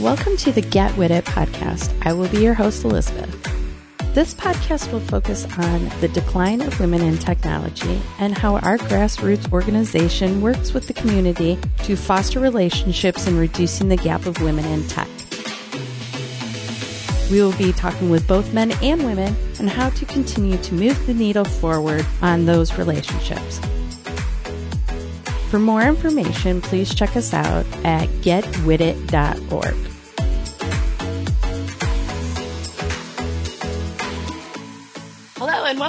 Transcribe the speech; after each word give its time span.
Welcome 0.00 0.38
to 0.38 0.50
the 0.50 0.62
Get 0.62 0.96
With 0.96 1.10
It 1.10 1.26
podcast. 1.26 1.94
I 2.06 2.14
will 2.14 2.26
be 2.30 2.42
your 2.42 2.54
host, 2.54 2.84
Elizabeth. 2.84 3.30
This 4.14 4.32
podcast 4.32 4.90
will 4.90 5.00
focus 5.00 5.44
on 5.58 5.90
the 6.00 6.08
decline 6.08 6.62
of 6.62 6.80
women 6.80 7.02
in 7.02 7.18
technology 7.18 8.00
and 8.18 8.32
how 8.32 8.56
our 8.56 8.78
grassroots 8.78 9.52
organization 9.52 10.40
works 10.40 10.72
with 10.72 10.86
the 10.86 10.94
community 10.94 11.58
to 11.84 11.96
foster 11.96 12.40
relationships 12.40 13.26
and 13.26 13.38
reducing 13.38 13.90
the 13.90 13.98
gap 13.98 14.24
of 14.24 14.40
women 14.40 14.64
in 14.64 14.88
tech. 14.88 15.06
We 17.30 17.42
will 17.42 17.56
be 17.58 17.74
talking 17.74 18.08
with 18.08 18.26
both 18.26 18.54
men 18.54 18.72
and 18.82 19.04
women 19.04 19.36
on 19.58 19.66
how 19.66 19.90
to 19.90 20.06
continue 20.06 20.56
to 20.56 20.74
move 20.74 21.06
the 21.06 21.12
needle 21.12 21.44
forward 21.44 22.06
on 22.22 22.46
those 22.46 22.78
relationships. 22.78 23.60
For 25.50 25.58
more 25.58 25.82
information, 25.82 26.62
please 26.62 26.94
check 26.94 27.16
us 27.16 27.34
out 27.34 27.66
at 27.84 28.08
getwithit.org. 28.22 29.89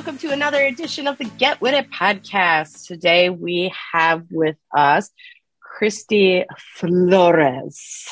welcome 0.01 0.17
to 0.17 0.31
another 0.31 0.63
edition 0.63 1.05
of 1.05 1.15
the 1.19 1.25
Get 1.25 1.61
With 1.61 1.75
It 1.75 1.91
podcast. 1.91 2.87
Today 2.87 3.29
we 3.29 3.71
have 3.93 4.23
with 4.31 4.55
us 4.75 5.11
Kristi 5.79 6.43
Flores. 6.73 8.09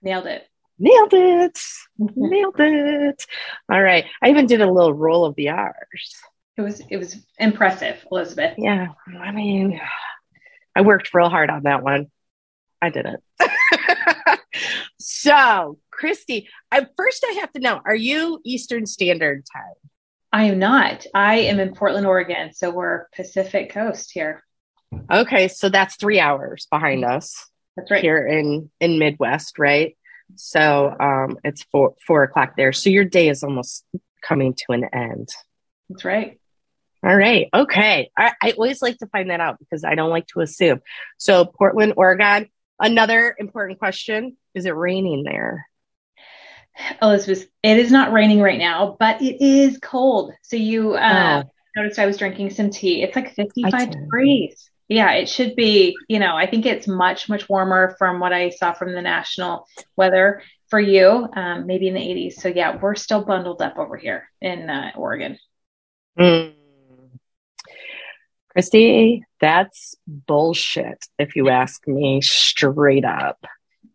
Nailed 0.00 0.24
it. 0.24 0.48
Nailed 0.78 1.12
it. 1.12 1.60
Nailed 1.98 2.58
it. 2.58 3.26
All 3.70 3.82
right. 3.82 4.06
I 4.22 4.30
even 4.30 4.46
did 4.46 4.62
a 4.62 4.72
little 4.72 4.94
roll 4.94 5.26
of 5.26 5.34
the 5.34 5.50
R's. 5.50 6.16
It 6.56 6.62
was 6.62 6.80
it 6.88 6.96
was 6.96 7.18
impressive, 7.38 8.02
Elizabeth. 8.10 8.54
Yeah. 8.56 8.86
I 9.20 9.30
mean, 9.30 9.78
I 10.74 10.80
worked 10.80 11.12
real 11.12 11.28
hard 11.28 11.50
on 11.50 11.64
that 11.64 11.82
one. 11.82 12.06
I 12.80 12.88
didn't. 12.88 13.22
so, 14.98 15.80
Christy, 15.90 16.48
I, 16.72 16.86
first 16.96 17.26
I 17.28 17.40
have 17.40 17.52
to 17.52 17.60
know, 17.60 17.78
are 17.84 17.94
you 17.94 18.40
Eastern 18.42 18.86
Standard 18.86 19.44
Time? 19.52 19.90
I 20.36 20.44
am 20.44 20.58
not. 20.58 21.06
I 21.14 21.36
am 21.36 21.58
in 21.60 21.74
Portland, 21.74 22.06
Oregon. 22.06 22.52
So 22.52 22.70
we're 22.70 23.06
Pacific 23.16 23.70
Coast 23.72 24.10
here. 24.12 24.44
Okay. 25.10 25.48
So 25.48 25.70
that's 25.70 25.96
three 25.96 26.20
hours 26.20 26.66
behind 26.70 27.04
Mm-hmm. 27.04 27.16
us 27.16 27.48
That's 27.74 27.90
right. 27.90 28.02
here 28.02 28.26
in, 28.26 28.70
in 28.78 28.98
Midwest, 28.98 29.58
right? 29.58 29.96
So 30.34 30.94
um, 31.00 31.38
it's 31.42 31.62
four, 31.72 31.94
four 32.06 32.22
o'clock 32.24 32.52
there. 32.54 32.74
So 32.74 32.90
your 32.90 33.06
day 33.06 33.30
is 33.30 33.42
almost 33.42 33.86
coming 34.22 34.52
to 34.52 34.72
an 34.74 34.84
end. 34.92 35.30
That's 35.88 36.04
right. 36.04 36.38
All 37.02 37.16
right. 37.16 37.48
Okay. 37.54 38.10
I, 38.14 38.32
I 38.42 38.50
always 38.50 38.82
like 38.82 38.98
to 38.98 39.06
find 39.06 39.30
that 39.30 39.40
out 39.40 39.58
because 39.58 39.84
I 39.84 39.94
don't 39.94 40.10
like 40.10 40.26
to 40.34 40.40
assume. 40.40 40.82
So, 41.16 41.46
Portland, 41.46 41.94
Oregon. 41.96 42.50
Another 42.78 43.34
important 43.38 43.78
question 43.78 44.36
Is 44.54 44.66
it 44.66 44.76
raining 44.76 45.24
there? 45.24 45.66
Elizabeth, 47.02 47.46
it 47.62 47.78
is 47.78 47.90
not 47.90 48.12
raining 48.12 48.40
right 48.40 48.58
now, 48.58 48.96
but 48.98 49.20
it 49.22 49.42
is 49.42 49.78
cold. 49.78 50.32
So 50.42 50.56
you 50.56 50.94
uh, 50.94 51.42
Oh. 51.44 51.50
noticed 51.74 51.98
I 51.98 52.06
was 52.06 52.16
drinking 52.16 52.50
some 52.50 52.70
tea. 52.70 53.02
It's 53.02 53.16
like 53.16 53.34
55 53.34 53.90
degrees. 53.90 54.70
Yeah, 54.88 55.12
it 55.12 55.28
should 55.28 55.56
be, 55.56 55.96
you 56.08 56.18
know, 56.20 56.36
I 56.36 56.46
think 56.46 56.64
it's 56.64 56.86
much, 56.86 57.28
much 57.28 57.48
warmer 57.48 57.96
from 57.98 58.20
what 58.20 58.32
I 58.32 58.50
saw 58.50 58.72
from 58.72 58.92
the 58.92 59.02
national 59.02 59.66
weather 59.96 60.42
for 60.68 60.78
you, 60.78 61.28
um, 61.34 61.66
maybe 61.66 61.88
in 61.88 61.94
the 61.94 62.00
80s. 62.00 62.34
So 62.34 62.48
yeah, 62.48 62.76
we're 62.80 62.94
still 62.94 63.24
bundled 63.24 63.62
up 63.62 63.78
over 63.78 63.96
here 63.96 64.28
in 64.40 64.70
uh, 64.70 64.92
Oregon. 64.96 65.38
Hmm. 66.16 66.50
Kristi, 68.56 69.22
that's 69.40 69.96
bullshit, 70.06 71.04
if 71.18 71.36
you 71.36 71.48
ask 71.50 71.86
me 71.86 72.20
straight 72.22 73.04
up. 73.04 73.44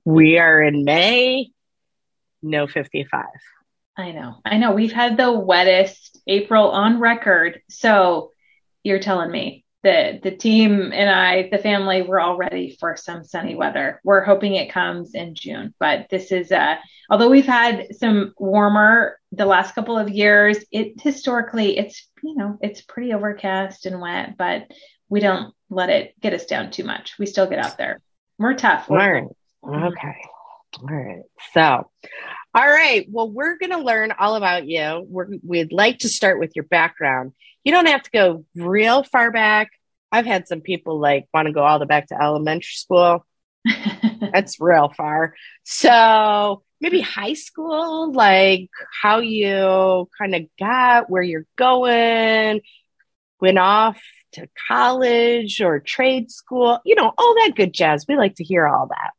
We 0.05 0.37
are 0.37 0.61
in 0.61 0.83
May, 0.83 1.51
no 2.41 2.67
55. 2.67 3.25
I 3.97 4.11
know. 4.11 4.35
I 4.45 4.57
know. 4.57 4.71
We've 4.71 4.93
had 4.93 5.17
the 5.17 5.31
wettest 5.31 6.19
April 6.27 6.69
on 6.69 6.99
record. 6.99 7.61
So 7.69 8.31
you're 8.83 8.99
telling 8.99 9.31
me 9.31 9.65
that 9.83 10.21
the 10.21 10.31
team 10.31 10.91
and 10.93 11.09
I, 11.09 11.49
the 11.49 11.57
family, 11.57 12.01
we're 12.03 12.19
all 12.19 12.37
ready 12.37 12.77
for 12.79 12.95
some 12.95 13.23
sunny 13.23 13.55
weather. 13.55 13.99
We're 14.03 14.23
hoping 14.23 14.55
it 14.55 14.71
comes 14.71 15.15
in 15.15 15.35
June. 15.35 15.73
But 15.79 16.07
this 16.09 16.31
is 16.31 16.51
uh 16.51 16.75
although 17.09 17.29
we've 17.29 17.45
had 17.45 17.95
some 17.95 18.33
warmer 18.37 19.17
the 19.31 19.45
last 19.45 19.73
couple 19.75 19.97
of 19.97 20.09
years, 20.09 20.63
it 20.71 21.01
historically 21.01 21.77
it's 21.77 22.07
you 22.23 22.35
know, 22.35 22.57
it's 22.61 22.81
pretty 22.81 23.13
overcast 23.13 23.85
and 23.85 23.99
wet, 23.99 24.37
but 24.37 24.71
we 25.09 25.19
don't 25.19 25.53
let 25.69 25.89
it 25.89 26.13
get 26.21 26.33
us 26.33 26.45
down 26.45 26.71
too 26.71 26.83
much. 26.83 27.15
We 27.17 27.25
still 27.25 27.47
get 27.47 27.59
out 27.59 27.77
there. 27.77 27.99
We're 28.37 28.53
tough. 28.53 28.87
We're- 28.89 29.27
right. 29.63 29.87
Okay. 29.93 30.15
All 30.79 30.87
right. 30.87 31.23
So, 31.53 31.61
all 32.53 32.67
right. 32.67 33.05
Well, 33.09 33.29
we're 33.29 33.57
going 33.57 33.71
to 33.71 33.79
learn 33.79 34.13
all 34.17 34.35
about 34.35 34.67
you. 34.67 35.05
We're, 35.07 35.27
we'd 35.43 35.71
like 35.71 35.99
to 35.99 36.09
start 36.09 36.39
with 36.39 36.51
your 36.55 36.65
background. 36.65 37.33
You 37.63 37.71
don't 37.71 37.87
have 37.87 38.03
to 38.03 38.11
go 38.11 38.45
real 38.55 39.03
far 39.03 39.31
back. 39.31 39.69
I've 40.11 40.25
had 40.25 40.47
some 40.47 40.61
people 40.61 40.99
like 40.99 41.27
want 41.33 41.47
to 41.47 41.53
go 41.53 41.63
all 41.63 41.79
the 41.79 41.85
way 41.85 41.89
back 41.89 42.07
to 42.07 42.21
elementary 42.21 42.73
school. 42.73 43.25
That's 44.33 44.59
real 44.59 44.91
far. 44.95 45.35
So 45.63 46.63
maybe 46.79 47.01
high 47.01 47.33
school, 47.33 48.11
like 48.11 48.69
how 49.01 49.19
you 49.19 50.09
kind 50.17 50.35
of 50.35 50.43
got 50.59 51.09
where 51.09 51.21
you're 51.21 51.45
going, 51.57 52.61
went 53.39 53.59
off 53.59 54.01
to 54.33 54.49
college 54.67 55.61
or 55.61 55.79
trade 55.79 56.31
school, 56.31 56.79
you 56.85 56.95
know, 56.95 57.13
all 57.17 57.35
that 57.35 57.53
good 57.55 57.73
jazz. 57.73 58.05
We 58.07 58.15
like 58.15 58.35
to 58.35 58.43
hear 58.43 58.67
all 58.67 58.87
that. 58.87 59.11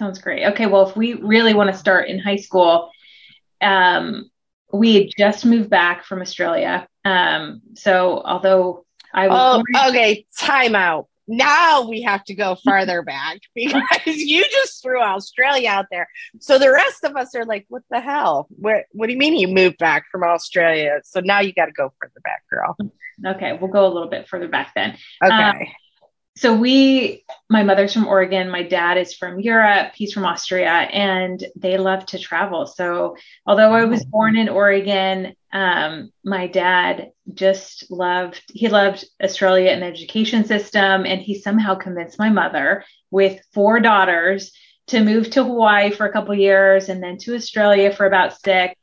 Sounds 0.00 0.18
great. 0.18 0.46
Okay, 0.46 0.64
well, 0.66 0.88
if 0.88 0.96
we 0.96 1.12
really 1.12 1.52
want 1.52 1.70
to 1.70 1.76
start 1.76 2.08
in 2.08 2.18
high 2.18 2.36
school, 2.36 2.90
um, 3.60 4.30
we 4.72 4.94
had 4.94 5.08
just 5.18 5.44
moved 5.44 5.68
back 5.68 6.06
from 6.06 6.22
Australia. 6.22 6.88
Um, 7.04 7.60
so 7.74 8.22
although 8.24 8.86
I 9.12 9.28
was 9.28 9.36
Oh, 9.38 9.62
born- 9.74 9.90
okay. 9.90 10.24
Time 10.38 10.74
out. 10.74 11.08
Now 11.28 11.86
we 11.86 12.00
have 12.00 12.24
to 12.24 12.34
go 12.34 12.56
farther 12.64 13.02
back 13.14 13.40
because 13.54 13.82
you 14.06 14.42
just 14.50 14.82
threw 14.82 15.02
Australia 15.02 15.68
out 15.68 15.84
there. 15.90 16.08
So 16.40 16.58
the 16.58 16.72
rest 16.72 17.04
of 17.04 17.14
us 17.14 17.34
are 17.34 17.44
like, 17.44 17.66
what 17.68 17.82
the 17.90 18.00
hell? 18.00 18.46
What, 18.48 18.84
what 18.92 19.06
do 19.08 19.12
you 19.12 19.18
mean 19.18 19.36
you 19.36 19.48
moved 19.48 19.76
back 19.76 20.04
from 20.10 20.24
Australia? 20.24 21.00
So 21.04 21.20
now 21.20 21.40
you 21.40 21.52
got 21.52 21.66
to 21.66 21.72
go 21.72 21.92
further 22.00 22.20
back, 22.24 22.42
girl. 22.50 22.74
okay, 23.36 23.52
we'll 23.60 23.70
go 23.70 23.86
a 23.86 23.92
little 23.92 24.08
bit 24.08 24.28
further 24.28 24.48
back 24.48 24.72
then. 24.74 24.96
Okay. 25.22 25.34
Um, 25.34 25.58
So 26.40 26.56
we, 26.56 27.22
my 27.50 27.64
mother's 27.64 27.92
from 27.92 28.06
Oregon, 28.06 28.48
my 28.48 28.62
dad 28.62 28.96
is 28.96 29.12
from 29.12 29.40
Europe, 29.40 29.92
he's 29.94 30.14
from 30.14 30.24
Austria, 30.24 30.70
and 30.70 31.44
they 31.54 31.76
love 31.76 32.06
to 32.06 32.18
travel. 32.18 32.64
So 32.64 33.16
although 33.44 33.72
I 33.74 33.84
was 33.84 34.06
born 34.06 34.38
in 34.38 34.48
Oregon, 34.48 35.34
um, 35.52 36.10
my 36.24 36.46
dad 36.46 37.10
just 37.34 37.90
loved, 37.90 38.40
he 38.54 38.68
loved 38.68 39.04
Australia 39.22 39.68
and 39.68 39.82
the 39.82 39.86
education 39.86 40.46
system, 40.46 41.04
and 41.04 41.20
he 41.20 41.38
somehow 41.38 41.74
convinced 41.74 42.18
my 42.18 42.30
mother 42.30 42.84
with 43.10 43.38
four 43.52 43.78
daughters 43.78 44.50
to 44.86 45.04
move 45.04 45.28
to 45.32 45.44
Hawaii 45.44 45.90
for 45.90 46.06
a 46.06 46.12
couple 46.12 46.34
years 46.34 46.88
and 46.88 47.02
then 47.02 47.18
to 47.18 47.34
Australia 47.34 47.92
for 47.92 48.06
about 48.06 48.40
six. 48.40 48.80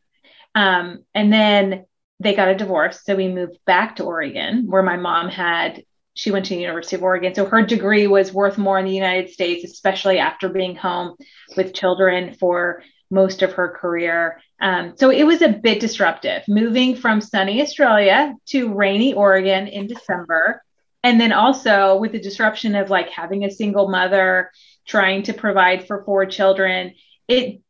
Um, 0.53 1.06
and 1.16 1.34
then 1.34 1.88
they 2.19 2.35
got 2.35 2.50
a 2.50 2.56
divorce. 2.56 3.01
So 3.03 3.16
we 3.16 3.29
moved 3.29 3.57
back 3.66 3.95
to 3.95 4.03
Oregon, 4.03 4.68
where 4.68 4.84
my 4.84 4.97
mom 4.97 5.29
had 5.29 5.84
she 6.17 6.31
went 6.31 6.45
to 6.45 6.55
the 6.55 6.61
University 6.61 6.95
of 6.95 7.03
Oregon. 7.03 7.35
So 7.35 7.45
her 7.45 7.61
degree 7.61 8.07
was 8.07 8.33
worth 8.33 8.57
more 8.57 8.79
in 8.79 8.85
the 8.85 8.91
United 8.91 9.29
States, 9.29 9.63
especially 9.63 10.17
after 10.17 10.50
being 10.50 10.75
home 10.75 11.16
with 11.55 11.75
children 11.75 12.33
for 12.33 12.81
most 13.11 13.44
of 13.44 13.53
her 13.53 13.69
career. 13.69 14.41
Um, 14.59 14.94
so 14.97 15.11
it 15.11 15.25
was 15.25 15.44
a 15.44 15.50
bit 15.50 15.79
disruptive 15.79 16.41
moving 16.47 16.95
from 16.95 17.22
sunny 17.22 17.61
Australia 17.61 18.33
to 18.47 18.73
rainy 18.73 19.13
Oregon 19.13 19.67
in 19.67 19.85
December. 19.85 20.63
And 21.03 21.22
then 21.22 21.31
also 21.31 21.97
with 21.97 22.13
the 22.13 22.19
disruption 22.19 22.73
of 22.73 22.89
like 22.89 23.09
having 23.09 23.45
a 23.45 23.51
single 23.51 23.88
mother 23.88 24.51
trying 24.88 25.22
to 25.23 25.33
provide 25.33 25.85
for 25.85 26.03
four 26.03 26.25
children, 26.25 26.95
it 27.27 27.61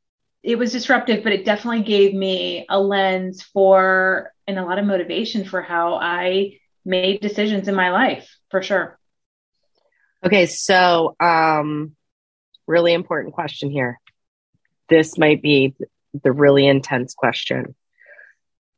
it 0.41 0.57
was 0.57 0.71
disruptive, 0.71 1.21
but 1.25 1.33
it 1.33 1.43
definitely 1.43 1.83
gave 1.83 2.13
me 2.13 2.65
a 2.69 2.79
lens 2.79 3.43
for 3.43 4.31
and 4.47 4.57
a 4.57 4.63
lot 4.63 4.79
of 4.79 4.85
motivation 4.85 5.43
for 5.43 5.61
how 5.61 5.95
I 5.95 6.59
made 6.87 7.21
decisions 7.21 7.67
in 7.67 7.75
my 7.75 7.91
life 7.91 8.35
for 8.49 8.63
sure. 8.63 8.97
Okay, 10.23 10.45
so 10.45 11.15
um 11.19 11.95
really 12.67 12.93
important 12.93 13.33
question 13.33 13.69
here. 13.69 13.99
This 14.89 15.17
might 15.17 15.41
be 15.41 15.75
the 16.23 16.31
really 16.31 16.67
intense 16.67 17.13
question. 17.13 17.75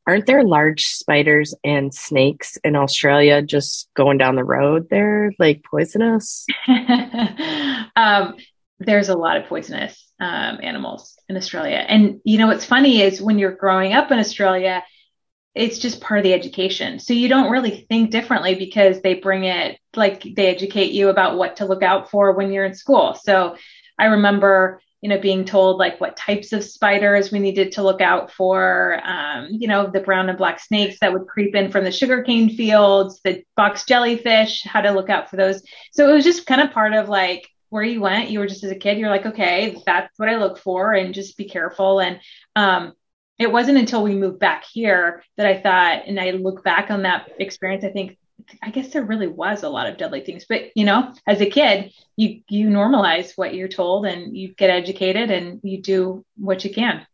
Aren't 0.06 0.26
there 0.26 0.42
large 0.42 0.86
spiders 0.86 1.54
and 1.62 1.94
snakes 1.94 2.56
in 2.64 2.74
Australia 2.74 3.42
just 3.42 3.88
going 3.94 4.18
down 4.18 4.34
the 4.34 4.44
road 4.44 4.88
there, 4.90 5.32
like 5.38 5.62
poisonous? 5.62 6.46
um, 7.96 8.34
there's 8.78 9.08
a 9.08 9.14
lot 9.14 9.36
of 9.36 9.46
poisonous 9.46 10.10
um, 10.18 10.58
animals 10.62 11.16
in 11.28 11.36
Australia. 11.36 11.84
And 11.86 12.20
you 12.24 12.38
know 12.38 12.46
what's 12.46 12.64
funny 12.64 13.02
is 13.02 13.20
when 13.20 13.38
you're 13.38 13.54
growing 13.54 13.92
up 13.92 14.10
in 14.10 14.18
Australia, 14.18 14.82
it's 15.54 15.78
just 15.78 16.00
part 16.00 16.18
of 16.18 16.24
the 16.24 16.34
education. 16.34 16.98
So 17.00 17.12
you 17.12 17.28
don't 17.28 17.50
really 17.50 17.86
think 17.88 18.10
differently 18.10 18.54
because 18.54 19.00
they 19.02 19.14
bring 19.14 19.44
it 19.44 19.78
like 19.96 20.22
they 20.36 20.46
educate 20.46 20.92
you 20.92 21.08
about 21.08 21.36
what 21.36 21.56
to 21.56 21.66
look 21.66 21.82
out 21.82 22.10
for 22.10 22.32
when 22.32 22.52
you're 22.52 22.64
in 22.64 22.74
school. 22.74 23.14
So 23.14 23.56
I 23.98 24.06
remember 24.06 24.80
you 25.00 25.08
know, 25.08 25.18
being 25.18 25.44
told 25.44 25.78
like 25.78 26.00
what 26.00 26.16
types 26.16 26.52
of 26.52 26.62
spiders 26.62 27.32
we 27.32 27.38
needed 27.38 27.72
to 27.72 27.82
look 27.82 28.02
out 28.02 28.30
for, 28.30 29.00
um, 29.04 29.48
you 29.50 29.66
know, 29.66 29.86
the 29.86 30.00
brown 30.00 30.28
and 30.28 30.36
black 30.36 30.60
snakes 30.60 30.98
that 31.00 31.12
would 31.12 31.26
creep 31.26 31.54
in 31.54 31.70
from 31.70 31.84
the 31.84 31.90
sugarcane 31.90 32.50
fields, 32.50 33.20
the 33.24 33.42
box 33.56 33.84
jellyfish, 33.84 34.62
how 34.64 34.82
to 34.82 34.90
look 34.90 35.08
out 35.08 35.30
for 35.30 35.36
those. 35.36 35.62
So 35.92 36.10
it 36.10 36.12
was 36.12 36.24
just 36.24 36.46
kind 36.46 36.60
of 36.60 36.72
part 36.72 36.92
of 36.92 37.08
like 37.08 37.48
where 37.70 37.82
you 37.82 38.00
went. 38.00 38.30
You 38.30 38.40
were 38.40 38.46
just 38.46 38.62
as 38.62 38.70
a 38.70 38.76
kid, 38.76 38.98
you're 38.98 39.08
like, 39.08 39.24
okay, 39.24 39.80
that's 39.86 40.18
what 40.18 40.28
I 40.28 40.36
look 40.36 40.58
for, 40.58 40.92
and 40.92 41.14
just 41.14 41.38
be 41.38 41.46
careful. 41.46 42.00
And 42.00 42.20
um, 42.54 42.92
it 43.40 43.50
wasn't 43.50 43.78
until 43.78 44.02
we 44.02 44.14
moved 44.14 44.38
back 44.38 44.64
here 44.70 45.24
that 45.38 45.46
I 45.46 45.58
thought, 45.58 46.06
and 46.06 46.20
I 46.20 46.32
look 46.32 46.62
back 46.62 46.90
on 46.90 47.02
that 47.02 47.30
experience, 47.38 47.84
I 47.84 47.88
think 47.88 48.18
I 48.62 48.70
guess 48.70 48.88
there 48.88 49.02
really 49.02 49.28
was 49.28 49.62
a 49.62 49.68
lot 49.68 49.86
of 49.86 49.96
deadly 49.96 50.20
things. 50.20 50.44
But 50.46 50.76
you 50.76 50.84
know, 50.84 51.14
as 51.26 51.40
a 51.40 51.48
kid, 51.48 51.92
you 52.16 52.42
you 52.48 52.68
normalize 52.68 53.32
what 53.36 53.54
you're 53.54 53.68
told 53.68 54.04
and 54.04 54.36
you 54.36 54.54
get 54.54 54.68
educated 54.68 55.30
and 55.30 55.60
you 55.62 55.80
do 55.80 56.24
what 56.36 56.64
you 56.64 56.72
can. 56.72 57.06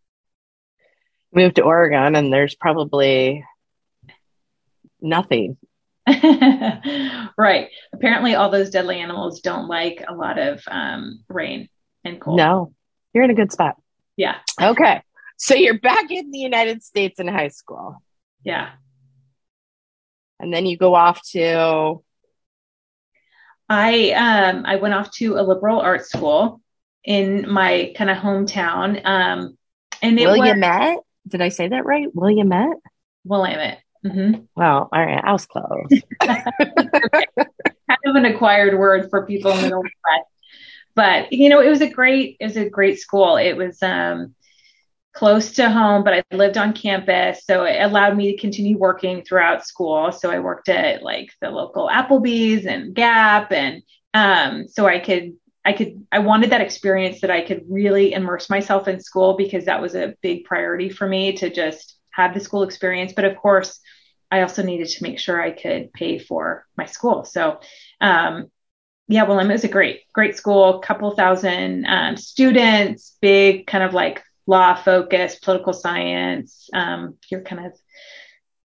Move 1.32 1.55
to 1.55 1.62
Oregon 1.62 2.17
and 2.17 2.32
there's 2.32 2.56
probably 2.56 3.44
nothing. 5.00 5.56
right. 6.08 7.69
Apparently 7.93 8.34
all 8.34 8.50
those 8.50 8.70
deadly 8.70 8.99
animals 8.99 9.40
don't 9.40 9.69
like 9.69 10.05
a 10.08 10.14
lot 10.14 10.38
of 10.38 10.62
um, 10.69 11.25
rain 11.28 11.69
and 12.05 12.20
cold. 12.20 12.37
No. 12.37 12.73
You're 13.12 13.25
in 13.25 13.31
a 13.31 13.34
good 13.34 13.52
spot. 13.52 13.76
Yeah. 14.17 14.37
Okay. 14.61 15.02
So 15.36 15.54
you're 15.54 15.78
back 15.78 16.10
in 16.10 16.30
the 16.30 16.38
United 16.38 16.82
States 16.82 17.20
in 17.20 17.28
high 17.28 17.48
school. 17.48 18.02
Yeah 18.42 18.70
and 20.38 20.52
then 20.52 20.66
you 20.66 20.76
go 20.76 20.94
off 20.94 21.22
to 21.30 22.02
I 23.68 24.12
um 24.12 24.64
I 24.66 24.76
went 24.76 24.94
off 24.94 25.10
to 25.16 25.34
a 25.34 25.42
liberal 25.42 25.80
arts 25.80 26.08
school 26.08 26.60
in 27.04 27.50
my 27.50 27.92
kind 27.96 28.10
of 28.10 28.18
hometown. 28.18 29.00
Um 29.04 29.58
and 30.02 30.18
it 30.18 30.26
Williamette? 30.26 30.96
Was, 30.96 31.04
Did 31.28 31.42
I 31.42 31.48
say 31.48 31.68
that 31.68 31.84
right? 31.84 32.08
Williamette? 32.14 32.76
Williamette. 33.24 33.80
Mm-hmm. 34.04 34.42
Well, 34.54 34.88
all 34.92 35.04
right, 35.04 35.22
I 35.24 35.32
was 35.32 35.46
close. 35.46 35.66
kind 36.20 36.44
of 38.04 38.14
an 38.14 38.24
acquired 38.24 38.78
word 38.78 39.10
for 39.10 39.26
people 39.26 39.50
in 39.52 39.62
the 39.62 39.70
Northwest. 39.70 40.30
But 40.94 41.32
you 41.32 41.48
know, 41.48 41.60
it 41.60 41.68
was 41.68 41.80
a 41.80 41.90
great, 41.90 42.36
it 42.38 42.44
was 42.44 42.56
a 42.56 42.70
great 42.70 43.00
school. 43.00 43.36
It 43.36 43.56
was 43.56 43.82
um 43.82 44.34
close 45.16 45.52
to 45.52 45.70
home, 45.70 46.04
but 46.04 46.12
I 46.12 46.36
lived 46.36 46.58
on 46.58 46.74
campus. 46.74 47.44
So 47.44 47.64
it 47.64 47.80
allowed 47.80 48.16
me 48.16 48.32
to 48.32 48.38
continue 48.38 48.76
working 48.76 49.24
throughout 49.24 49.66
school. 49.66 50.12
So 50.12 50.30
I 50.30 50.40
worked 50.40 50.68
at 50.68 51.02
like 51.02 51.30
the 51.40 51.50
local 51.50 51.88
Applebee's 51.88 52.66
and 52.66 52.94
Gap. 52.94 53.50
And 53.50 53.82
um, 54.12 54.68
so 54.68 54.86
I 54.86 54.98
could, 54.98 55.32
I 55.64 55.72
could, 55.72 56.06
I 56.12 56.18
wanted 56.18 56.50
that 56.50 56.60
experience 56.60 57.22
that 57.22 57.30
I 57.30 57.40
could 57.40 57.64
really 57.66 58.12
immerse 58.12 58.50
myself 58.50 58.88
in 58.88 59.00
school 59.00 59.38
because 59.38 59.64
that 59.64 59.80
was 59.80 59.94
a 59.94 60.14
big 60.20 60.44
priority 60.44 60.90
for 60.90 61.08
me 61.08 61.32
to 61.38 61.48
just 61.48 61.96
have 62.10 62.34
the 62.34 62.40
school 62.40 62.62
experience. 62.62 63.14
But 63.14 63.24
of 63.24 63.36
course, 63.36 63.80
I 64.30 64.42
also 64.42 64.62
needed 64.62 64.88
to 64.88 65.02
make 65.02 65.18
sure 65.18 65.40
I 65.40 65.50
could 65.50 65.94
pay 65.94 66.18
for 66.18 66.66
my 66.76 66.84
school. 66.84 67.24
So, 67.24 67.60
um, 68.02 68.50
yeah, 69.08 69.22
well, 69.22 69.38
it 69.38 69.46
was 69.46 69.64
a 69.64 69.68
great, 69.68 70.00
great 70.12 70.36
school, 70.36 70.80
couple 70.80 71.10
thousand 71.12 71.86
um, 71.86 72.16
students, 72.16 73.16
big 73.22 73.66
kind 73.66 73.84
of 73.84 73.94
like 73.94 74.22
law 74.46 74.75
focus, 74.75 75.37
political 75.37 75.72
science, 75.72 76.70
um, 76.72 77.16
your 77.31 77.40
kind 77.40 77.66
of 77.66 77.72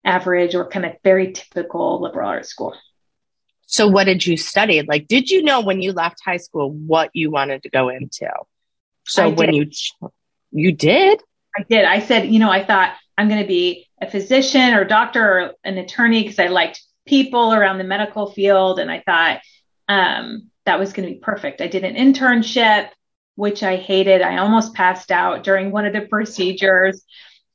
average 0.04 0.56
or 0.56 0.68
kind 0.68 0.86
of 0.86 0.94
very 1.04 1.32
typical 1.32 2.02
liberal 2.02 2.30
arts 2.30 2.50
school. 2.50 2.76
So, 3.66 3.88
what 3.88 4.04
did 4.04 4.26
you 4.26 4.36
study? 4.36 4.82
Like, 4.82 5.08
did 5.08 5.30
you 5.30 5.44
know 5.44 5.62
when 5.62 5.82
you 5.82 5.94
left 5.94 6.20
high 6.24 6.38
school 6.38 6.72
what 6.72 7.10
you 7.14 7.32
wanted 7.32 7.64
to 7.64 7.70
go 7.70 7.90
into? 7.90 8.30
So, 9.06 9.26
I 9.26 9.28
when 9.28 9.52
did. 9.52 9.76
you 10.02 10.12
you 10.52 10.72
did, 10.74 11.22
I 11.58 11.64
did. 11.64 11.86
I 11.86 12.00
said, 12.00 12.28
you 12.28 12.40
know, 12.40 12.50
I 12.50 12.64
thought 12.64 12.96
I'm 13.18 13.28
going 13.28 13.42
to 13.42 13.48
be 13.48 13.88
a 14.02 14.10
physician 14.10 14.74
or 14.74 14.84
doctor 14.84 15.24
or 15.24 15.52
an 15.64 15.78
attorney 15.78 16.22
because 16.24 16.40
I 16.40 16.48
liked 16.48 16.82
people 17.06 17.54
around 17.54 17.78
the 17.78 17.84
medical 17.84 18.32
field, 18.32 18.80
and 18.80 18.92
I 18.92 19.02
thought 19.06 19.42
um, 19.88 20.50
that 20.66 20.80
was 20.80 20.94
going 20.94 21.08
to 21.08 21.14
be 21.14 21.20
perfect. 21.20 21.62
I 21.62 21.68
did 21.68 21.84
an 21.84 21.96
internship 21.96 22.90
which 23.42 23.64
I 23.64 23.76
hated. 23.76 24.22
I 24.22 24.38
almost 24.38 24.76
passed 24.76 25.12
out 25.12 25.44
during 25.44 25.72
one 25.72 25.88
of 25.88 25.94
the 25.94 26.02
procedures. 26.02 27.04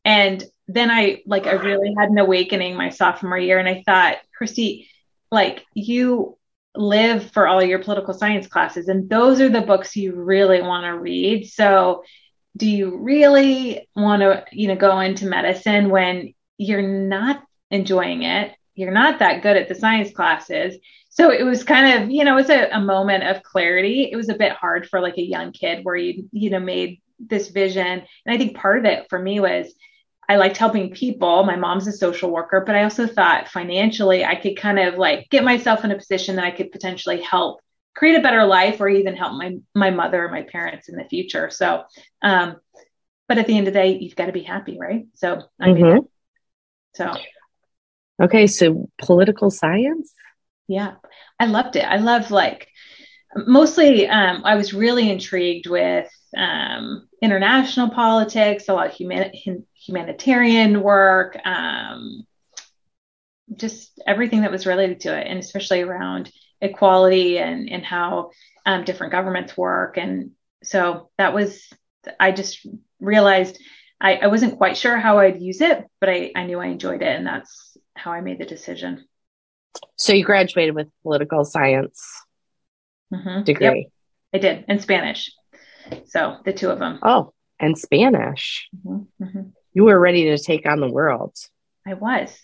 And 0.05 0.43
then 0.67 0.91
I 0.91 1.23
like 1.27 1.47
I 1.47 1.53
really 1.53 1.94
had 1.97 2.11
an 2.11 2.19
awakening 2.19 2.75
my 2.75 2.88
sophomore 2.88 3.38
year 3.38 3.61
and 3.61 3.69
I 3.69 3.85
thought, 3.87 4.17
Kristi, 4.37 4.88
like 5.31 5.65
you 5.75 6.38
live 6.75 7.31
for 7.31 7.47
all 7.47 7.62
your 7.62 7.79
political 7.79 8.15
science 8.15 8.49
classes 8.49 8.88
and 8.88 9.09
those 9.09 9.41
are 9.41 9.49
the 9.49 9.61
books 9.61 9.94
you 9.94 10.17
really 10.17 10.61
want 10.61 10.87
to 10.87 10.99
read. 10.99 11.47
So 11.47 12.03
do 12.56 12.69
you 12.69 12.99
really 12.99 13.88
want 13.94 14.23
to, 14.23 14.44
you 14.50 14.67
know, 14.67 14.75
go 14.75 14.99
into 14.99 15.27
medicine 15.27 15.91
when 15.91 16.35
you're 16.59 16.83
not 16.83 17.44
enjoying 17.71 18.25
it? 18.25 18.56
You're 18.75 18.91
not 18.91 19.21
that 19.21 19.41
good 19.44 19.56
at 19.56 19.69
the 19.69 19.77
science 19.77 20.11
classes 20.11 20.79
so 21.17 21.31
it 21.31 21.45
was 21.45 21.65
kind 21.65 22.03
of 22.03 22.11
you 22.11 22.25
know 22.25 22.35
it 22.35 22.43
was 22.43 22.51
a, 22.51 22.69
a, 22.71 22.81
moment 22.81 23.25
of 23.25 23.43
clarity. 23.43 24.11
It 24.13 24.17
was 24.17 24.29
a 24.29 24.35
bit 24.35 24.53
hard 24.53 24.87
for 24.87 25.01
like 25.01 25.17
a 25.17 25.23
young 25.23 25.51
kid 25.51 25.83
where 25.83 25.97
you 25.97 26.29
you 26.31 26.51
know 26.51 26.61
made 26.61 27.01
this 27.19 27.49
vision. 27.49 27.87
And 27.87 28.35
i 28.35 28.37
think 28.37 28.57
part 28.57 28.79
of 28.79 28.85
it 28.85 29.09
for 29.09 29.19
me 29.19 29.41
was 29.41 29.73
i 30.29 30.37
liked 30.37 30.59
helping 30.59 30.93
people. 30.93 31.45
My 31.45 31.57
mom's 31.57 31.87
a 31.87 31.93
social 31.93 32.31
worker 32.31 32.63
but 32.65 32.77
i 32.77 32.85
also 32.85 33.07
thought 33.07 33.49
financially 33.49 34.25
i 34.27 34.35
could 34.35 34.59
kind 34.59 34.79
of 34.79 34.97
like 34.97 35.31
get 35.31 35.43
myself 35.43 35.85
in 35.85 35.91
a 35.91 35.97
position 35.97 36.37
that 36.37 36.45
i 36.45 36.51
could 36.51 36.71
potentially 36.71 37.23
help 37.23 37.61
create 37.95 38.19
a 38.19 38.23
better 38.23 38.45
life 38.45 38.79
or 38.81 38.89
even 38.89 39.17
help 39.17 39.33
my 39.33 39.57
my 39.75 39.91
mother 39.91 40.27
or 40.27 40.29
my 40.29 40.43
parents 40.43 40.91
in 40.91 40.97
the 40.97 41.05
future. 41.05 41.49
So 41.49 41.85
um 42.21 42.57
but 43.27 43.39
at 43.39 43.47
the 43.47 43.57
end 43.57 43.67
of 43.67 43.73
the 43.73 43.81
day 43.81 43.99
you've 43.99 44.17
got 44.17 44.27
to 44.27 44.33
be 44.33 44.43
happy 44.43 44.77
right? 44.79 45.07
So 45.15 45.41
i 45.59 45.73
mean 45.73 45.83
mm-hmm. 45.83 46.07
so. 46.95 47.15
Okay 48.23 48.47
so 48.47 48.91
political 48.99 49.51
science 49.51 50.12
yeah, 50.69 50.95
I 51.39 51.47
loved 51.47 51.77
it. 51.77 51.85
I 51.85 51.99
love 51.99 52.31
like 52.31 52.69
mostly 53.35 54.09
um, 54.09 54.43
I 54.45 54.57
was 54.57 54.75
really 54.75 55.11
intrigued 55.11 55.67
with 55.67 56.09
um, 56.37 57.09
international 57.23 57.91
politics, 57.91 58.69
a 58.69 58.75
lot 58.75 58.89
of 58.89 58.95
human- 58.95 59.33
humanitarian 59.75 60.83
work, 60.83 61.39
um, 61.45 62.27
just 63.55 64.01
everything 64.07 64.43
that 64.43 64.51
was 64.51 64.67
related 64.67 65.01
to 65.01 65.17
it, 65.17 65.27
and 65.27 65.39
especially 65.39 65.83
around 65.83 66.31
equality 66.61 67.39
and 67.39 67.69
and 67.71 67.85
how 67.85 68.31
um, 68.65 68.85
different 68.85 69.12
governments 69.12 69.57
work. 69.57 69.99
And 69.99 70.33
so 70.62 71.11
that 71.19 71.33
was 71.33 71.69
I 72.19 72.33
just 72.33 72.67
realized 73.01 73.59
I, 74.00 74.17
I 74.17 74.26
wasn't 74.26 74.59
quite 74.59 74.76
sure 74.76 74.97
how 74.97 75.19
I'd 75.19 75.40
use 75.40 75.61
it, 75.61 75.85
but 76.00 76.09
I, 76.09 76.33
I 76.35 76.45
knew 76.45 76.61
I 76.61 76.67
enjoyed 76.67 77.02
it, 77.02 77.17
and 77.17 77.26
that's 77.26 77.76
how 77.95 78.12
I 78.12 78.21
made 78.21 78.38
the 78.38 78.47
decision. 78.47 79.05
So 79.97 80.12
you 80.12 80.25
graduated 80.25 80.75
with 80.75 80.88
political 81.02 81.45
science 81.45 82.04
mm-hmm. 83.12 83.45
degree. 83.45 83.88
Yep, 83.88 83.92
I 84.35 84.38
did, 84.38 84.64
and 84.68 84.80
Spanish. 84.80 85.33
So 86.06 86.38
the 86.45 86.52
two 86.52 86.71
of 86.71 86.78
them. 86.78 86.99
Oh, 87.02 87.33
and 87.59 87.78
Spanish. 87.78 88.68
Mm-hmm. 88.76 89.25
Mm-hmm. 89.25 89.42
You 89.75 89.85
were 89.85 89.99
ready 89.99 90.25
to 90.25 90.38
take 90.38 90.66
on 90.66 90.80
the 90.80 90.90
world. 90.90 91.35
I 91.87 91.95
was. 91.95 92.37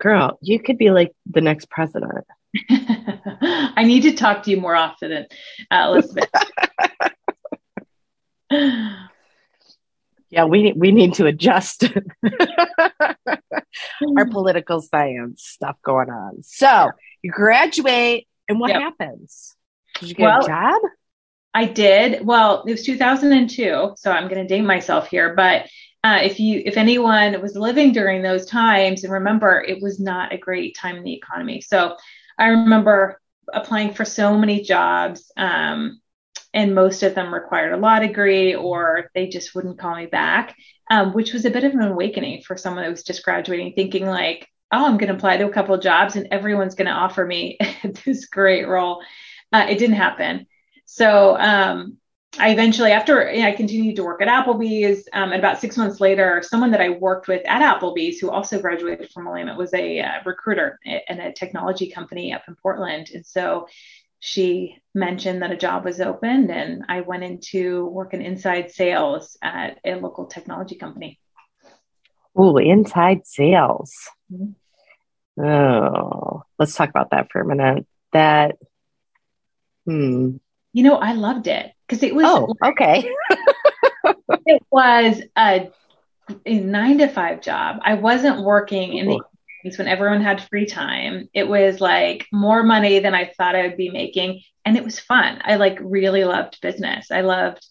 Girl, 0.00 0.38
you 0.42 0.60
could 0.60 0.78
be 0.78 0.90
like 0.90 1.12
the 1.30 1.40
next 1.40 1.70
president. 1.70 2.26
I 2.70 3.84
need 3.84 4.02
to 4.02 4.12
talk 4.12 4.42
to 4.42 4.50
you 4.50 4.60
more 4.60 4.74
often, 4.74 5.26
uh, 5.70 5.86
Elizabeth. 5.88 6.28
yeah, 10.32 10.46
we 10.46 10.72
we 10.72 10.92
need 10.92 11.12
to 11.14 11.26
adjust 11.26 11.84
our 14.16 14.26
political 14.30 14.80
science 14.80 15.44
stuff 15.44 15.76
going 15.84 16.08
on. 16.08 16.42
So 16.42 16.90
you 17.20 17.30
graduate, 17.30 18.26
and 18.48 18.58
what 18.58 18.70
yep. 18.70 18.80
happens? 18.80 19.54
Did 20.00 20.08
you 20.08 20.14
get 20.14 20.24
well, 20.24 20.42
a 20.42 20.48
job? 20.48 20.80
I 21.52 21.66
did. 21.66 22.24
Well, 22.24 22.64
it 22.66 22.70
was 22.70 22.82
2002, 22.82 23.92
so 23.96 24.10
I'm 24.10 24.26
going 24.26 24.40
to 24.40 24.48
date 24.48 24.62
myself 24.62 25.08
here, 25.08 25.34
but 25.36 25.66
uh, 26.02 26.20
if 26.22 26.40
you 26.40 26.62
if 26.64 26.78
anyone 26.78 27.40
was 27.42 27.54
living 27.54 27.92
during 27.92 28.22
those 28.22 28.46
times 28.46 29.04
and 29.04 29.12
remember 29.12 29.60
it 29.60 29.82
was 29.82 30.00
not 30.00 30.32
a 30.32 30.38
great 30.38 30.74
time 30.76 30.96
in 30.96 31.04
the 31.04 31.14
economy 31.14 31.60
so 31.60 31.96
i 32.40 32.48
remember 32.48 33.20
applying 33.52 33.94
for 33.94 34.04
so 34.04 34.36
many 34.36 34.62
jobs 34.62 35.30
um, 35.36 36.00
and 36.54 36.74
most 36.74 37.02
of 37.02 37.14
them 37.14 37.32
required 37.32 37.72
a 37.72 37.76
law 37.76 37.98
degree 37.98 38.54
or 38.54 39.10
they 39.14 39.28
just 39.28 39.54
wouldn't 39.54 39.78
call 39.78 39.96
me 39.96 40.06
back, 40.06 40.54
um, 40.90 41.12
which 41.12 41.32
was 41.32 41.44
a 41.44 41.50
bit 41.50 41.64
of 41.64 41.72
an 41.72 41.82
awakening 41.82 42.42
for 42.42 42.56
someone 42.56 42.84
that 42.84 42.90
was 42.90 43.02
just 43.02 43.24
graduating, 43.24 43.72
thinking 43.72 44.06
like, 44.06 44.48
oh, 44.72 44.86
I'm 44.86 44.98
going 44.98 45.08
to 45.08 45.16
apply 45.16 45.36
to 45.36 45.46
a 45.46 45.52
couple 45.52 45.76
jobs 45.78 46.16
and 46.16 46.28
everyone's 46.30 46.74
going 46.74 46.86
to 46.86 46.92
offer 46.92 47.24
me 47.24 47.58
this 48.04 48.26
great 48.26 48.66
role. 48.66 49.02
Uh, 49.52 49.66
it 49.68 49.78
didn't 49.78 49.96
happen. 49.96 50.46
So 50.86 51.36
um, 51.38 51.98
I 52.38 52.50
eventually, 52.50 52.92
after 52.92 53.30
you 53.30 53.42
know, 53.42 53.48
I 53.48 53.52
continued 53.52 53.96
to 53.96 54.04
work 54.04 54.22
at 54.22 54.28
Applebee's, 54.28 55.06
um, 55.12 55.32
and 55.32 55.38
about 55.38 55.60
six 55.60 55.76
months 55.76 56.00
later, 56.00 56.42
someone 56.42 56.70
that 56.70 56.80
I 56.80 56.88
worked 56.88 57.28
with 57.28 57.42
at 57.46 57.60
Applebee's, 57.60 58.18
who 58.18 58.30
also 58.30 58.60
graduated 58.60 59.10
from 59.10 59.26
Willamette, 59.26 59.58
was 59.58 59.74
a 59.74 60.00
uh, 60.00 60.20
recruiter 60.24 60.78
in 60.84 61.20
a 61.20 61.32
technology 61.32 61.90
company 61.90 62.32
up 62.32 62.42
in 62.48 62.56
Portland. 62.56 63.10
And 63.14 63.26
so 63.26 63.68
she 64.24 64.78
mentioned 64.94 65.42
that 65.42 65.50
a 65.50 65.56
job 65.56 65.84
was 65.84 66.00
opened 66.00 66.48
and 66.48 66.84
I 66.88 67.00
went 67.00 67.24
into 67.24 67.86
working 67.86 68.22
inside 68.22 68.70
sales 68.70 69.36
at 69.42 69.80
a 69.84 69.96
local 69.96 70.26
technology 70.26 70.76
company. 70.76 71.18
Oh, 72.36 72.56
inside 72.56 73.26
sales. 73.26 73.92
Mm-hmm. 74.32 75.44
Oh, 75.44 76.44
let's 76.56 76.76
talk 76.76 76.88
about 76.88 77.10
that 77.10 77.32
for 77.32 77.40
a 77.40 77.46
minute. 77.46 77.84
That, 78.12 78.58
hmm. 79.86 80.36
You 80.72 80.82
know, 80.84 80.98
I 80.98 81.14
loved 81.14 81.48
it 81.48 81.72
because 81.88 82.04
it 82.04 82.14
was. 82.14 82.24
Oh, 82.24 82.54
okay. 82.64 83.10
it 84.46 84.62
was 84.70 85.20
a, 85.36 85.68
a, 86.46 86.60
nine 86.60 86.98
to 86.98 87.08
five 87.08 87.40
job. 87.40 87.80
I 87.82 87.94
wasn't 87.94 88.44
working 88.44 88.96
in 88.96 89.08
the 89.08 89.20
when 89.64 89.88
everyone 89.88 90.22
had 90.22 90.42
free 90.48 90.66
time. 90.66 91.28
It 91.32 91.48
was 91.48 91.80
like 91.80 92.26
more 92.32 92.62
money 92.62 92.98
than 92.98 93.14
I 93.14 93.32
thought 93.36 93.56
I 93.56 93.66
would 93.66 93.76
be 93.76 93.90
making. 93.90 94.42
And 94.64 94.76
it 94.76 94.84
was 94.84 95.00
fun. 95.00 95.40
I 95.44 95.56
like 95.56 95.78
really 95.80 96.24
loved 96.24 96.60
business. 96.60 97.10
I 97.10 97.22
loved 97.22 97.66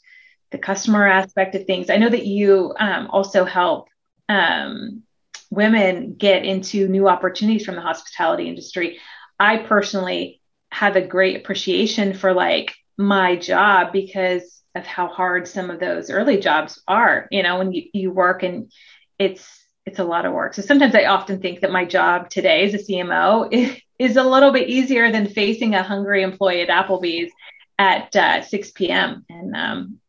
the 0.51 0.57
customer 0.57 1.07
aspect 1.07 1.55
of 1.55 1.65
things. 1.65 1.89
I 1.89 1.97
know 1.97 2.09
that 2.09 2.25
you 2.25 2.73
um, 2.79 3.07
also 3.11 3.45
help 3.45 3.87
um, 4.29 5.03
women 5.49 6.15
get 6.15 6.45
into 6.45 6.87
new 6.87 7.07
opportunities 7.07 7.65
from 7.65 7.75
the 7.75 7.81
hospitality 7.81 8.47
industry. 8.47 8.99
I 9.39 9.57
personally 9.57 10.41
have 10.71 10.95
a 10.95 11.05
great 11.05 11.37
appreciation 11.37 12.13
for 12.13 12.33
like 12.33 12.73
my 12.97 13.35
job 13.35 13.91
because 13.91 14.61
of 14.75 14.85
how 14.85 15.07
hard 15.07 15.47
some 15.47 15.69
of 15.69 15.79
those 15.79 16.09
early 16.09 16.37
jobs 16.37 16.81
are. 16.87 17.27
You 17.31 17.43
know, 17.43 17.57
when 17.57 17.73
you, 17.73 17.83
you 17.93 18.11
work 18.11 18.43
and 18.43 18.71
it's 19.19 19.60
it's 19.85 19.99
a 19.99 20.03
lot 20.03 20.25
of 20.25 20.33
work. 20.33 20.53
So 20.53 20.61
sometimes 20.61 20.95
I 20.95 21.05
often 21.05 21.41
think 21.41 21.61
that 21.61 21.71
my 21.71 21.85
job 21.85 22.29
today 22.29 22.63
as 22.63 22.73
a 22.73 22.77
CMO 22.77 23.81
is 23.99 24.15
a 24.17 24.23
little 24.23 24.51
bit 24.51 24.69
easier 24.69 25.11
than 25.11 25.27
facing 25.27 25.75
a 25.75 25.83
hungry 25.83 26.23
employee 26.23 26.61
at 26.61 26.69
Applebee's 26.69 27.31
at 27.77 28.15
uh, 28.15 28.41
6 28.43 28.71
p.m. 28.71 29.25
and 29.29 29.55
um, 29.55 29.99